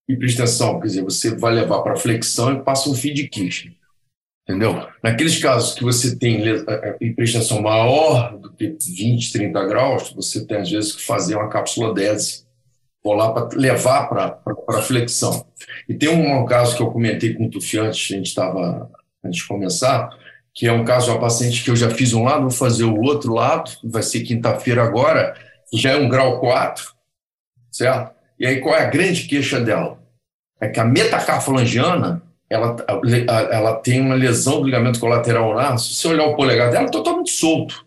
hiperextensão, 0.09 0.81
quer 0.81 0.87
dizer, 0.87 1.05
você 1.05 1.37
vai 1.37 1.55
levar 1.55 1.83
para 1.83 1.97
flexão 1.97 2.53
e 2.55 2.63
passa 2.63 2.91
um 2.91 2.95
feed 2.95 3.29
Kirchner. 3.29 3.75
Entendeu? 4.45 4.87
Naqueles 5.03 5.41
casos 5.41 5.75
que 5.75 5.85
você 5.85 6.17
tem 6.17 6.43
hiperextensão 7.01 7.63
maior 7.63 8.37
do 8.39 8.53
que 8.53 8.77
20, 8.81 9.33
30 9.33 9.67
graus, 9.67 10.13
você 10.13 10.45
tem 10.45 10.59
às 10.59 10.71
vezes 10.71 10.93
que 10.93 11.03
fazer 11.03 11.37
uma 11.37 11.49
cápsula 11.49 11.95
10 11.95 12.45
ou 13.05 13.15
lá 13.15 13.33
para 13.33 13.57
levar 13.57 14.09
para 14.09 14.83
flexão. 14.83 15.47
E 15.89 15.95
tem 15.95 16.09
um, 16.09 16.45
caso 16.45 16.77
que 16.77 16.83
eu 16.83 16.91
comentei 16.91 17.35
com 17.35 17.47
o 17.47 17.51
Tufi 17.51 17.79
antes, 17.79 18.11
a 18.11 18.17
gente 18.17 18.27
estava 18.27 18.91
antes 19.25 19.41
de 19.41 19.49
começar, 19.49 20.11
que 20.55 20.67
é 20.67 20.73
um 20.73 20.85
caso 20.85 21.07
de 21.07 21.13
uma 21.13 21.21
paciente 21.21 21.63
que 21.63 21.71
eu 21.71 21.77
já 21.77 21.91
fiz 21.91 22.13
um 22.13 22.25
lado, 22.25 22.43
vou 22.43 22.51
fazer 22.51 22.85
o 22.85 23.01
outro 23.01 23.33
lado, 23.33 23.71
vai 23.85 24.03
ser 24.03 24.21
quinta-feira 24.21 24.83
agora, 24.83 25.35
já 25.73 25.93
é 25.93 25.97
um 25.97 26.09
grau 26.09 26.41
4, 26.41 26.93
certo? 27.71 28.13
E 28.39 28.47
aí 28.47 28.61
qual 28.61 28.75
é 28.75 28.83
a 28.83 28.91
grande 28.91 29.23
queixa 29.23 29.61
dela? 29.61 30.01
É 30.61 30.69
que 30.69 30.79
a 30.79 30.85
metacarfalangiana 30.85 32.23
ela, 32.53 32.77
ela 33.51 33.75
tem 33.77 34.01
uma 34.01 34.15
lesão 34.15 34.61
do 34.61 34.67
ligamento 34.67 35.01
colateral 35.01 35.49
ulnar. 35.49 35.79
Se 35.79 35.95
você 35.95 36.09
olhar 36.09 36.27
o 36.27 36.37
polegar 36.37 36.71
dela, 36.71 36.87
é 36.87 36.91
totalmente 36.91 37.31
solto. 37.31 37.87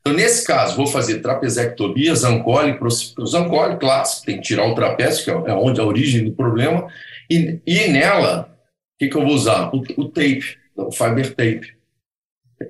Então, 0.00 0.12
nesse 0.12 0.46
caso, 0.46 0.76
vou 0.76 0.86
fazer 0.86 1.18
trapezectomia, 1.18 2.14
zancole, 2.14 2.78
zancole 3.26 3.76
clássico, 3.76 4.26
tem 4.26 4.36
que 4.36 4.42
tirar 4.42 4.68
o 4.68 4.74
trapézio, 4.76 5.24
que 5.24 5.30
é 5.30 5.52
onde 5.52 5.80
é 5.80 5.82
a 5.82 5.86
origem 5.86 6.24
do 6.24 6.30
problema, 6.30 6.86
e, 7.28 7.60
e 7.66 7.88
nela, 7.88 8.56
o 8.94 8.98
que, 9.00 9.08
que 9.08 9.16
eu 9.16 9.22
vou 9.22 9.34
usar? 9.34 9.74
O, 9.74 9.78
o 9.96 10.08
tape, 10.08 10.56
o 10.76 10.92
fiber 10.92 11.34
tape. 11.34 11.74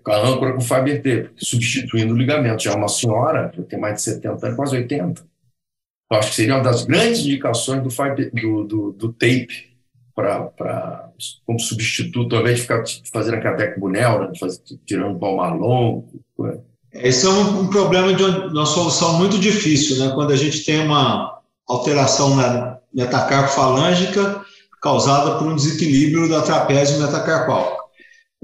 A 0.09 0.17
âncora 0.17 0.55
com 0.55 0.61
fiber 0.63 0.97
tape, 1.03 1.31
substituindo 1.37 2.15
o 2.15 2.17
ligamento. 2.17 2.63
Já 2.63 2.73
é 2.73 2.75
uma 2.75 2.89
senhora, 2.89 3.53
já 3.55 3.63
tem 3.65 3.79
mais 3.79 3.97
de 3.97 4.03
70 4.03 4.47
anos, 4.47 4.57
quase 4.57 4.77
80. 4.77 5.23
Eu 6.11 6.19
acho 6.19 6.31
que 6.31 6.37
seria 6.37 6.55
uma 6.55 6.65
das 6.65 6.87
grandes 6.87 7.21
indicações 7.21 7.83
do, 7.83 7.91
fiber, 7.91 8.31
do, 8.33 8.65
do, 8.65 8.93
do 8.93 9.13
tape 9.13 9.76
para 10.17 11.11
como 11.47 11.61
substituto, 11.61 12.35
ao 12.35 12.41
invés 12.41 12.57
de 12.57 12.63
ficar 12.63 12.83
fazendo 13.13 13.35
a 13.35 13.41
catecbunel, 13.41 14.21
né, 14.21 14.33
fazer, 14.41 14.61
tirando 14.87 15.19
palmar 15.19 15.55
longo. 15.55 16.09
Esse 16.93 17.27
é 17.27 17.29
um, 17.29 17.61
um, 17.61 17.67
problema 17.69 18.15
de 18.15 18.25
uma 18.25 18.65
solução 18.65 19.19
muito 19.19 19.39
difícil, 19.39 19.99
né? 19.99 20.13
Quando 20.15 20.33
a 20.33 20.37
gente 20.37 20.65
tem 20.65 20.81
uma 20.81 21.39
alteração 21.69 22.35
na 22.35 22.79
metacarpo 22.95 23.51
falângica 23.51 24.43
causada 24.81 25.39
por 25.39 25.49
um 25.49 25.57
desequilíbrio 25.57 26.29
da 26.29 26.41
trapézio 26.41 26.99
metacarpal. 26.99 27.77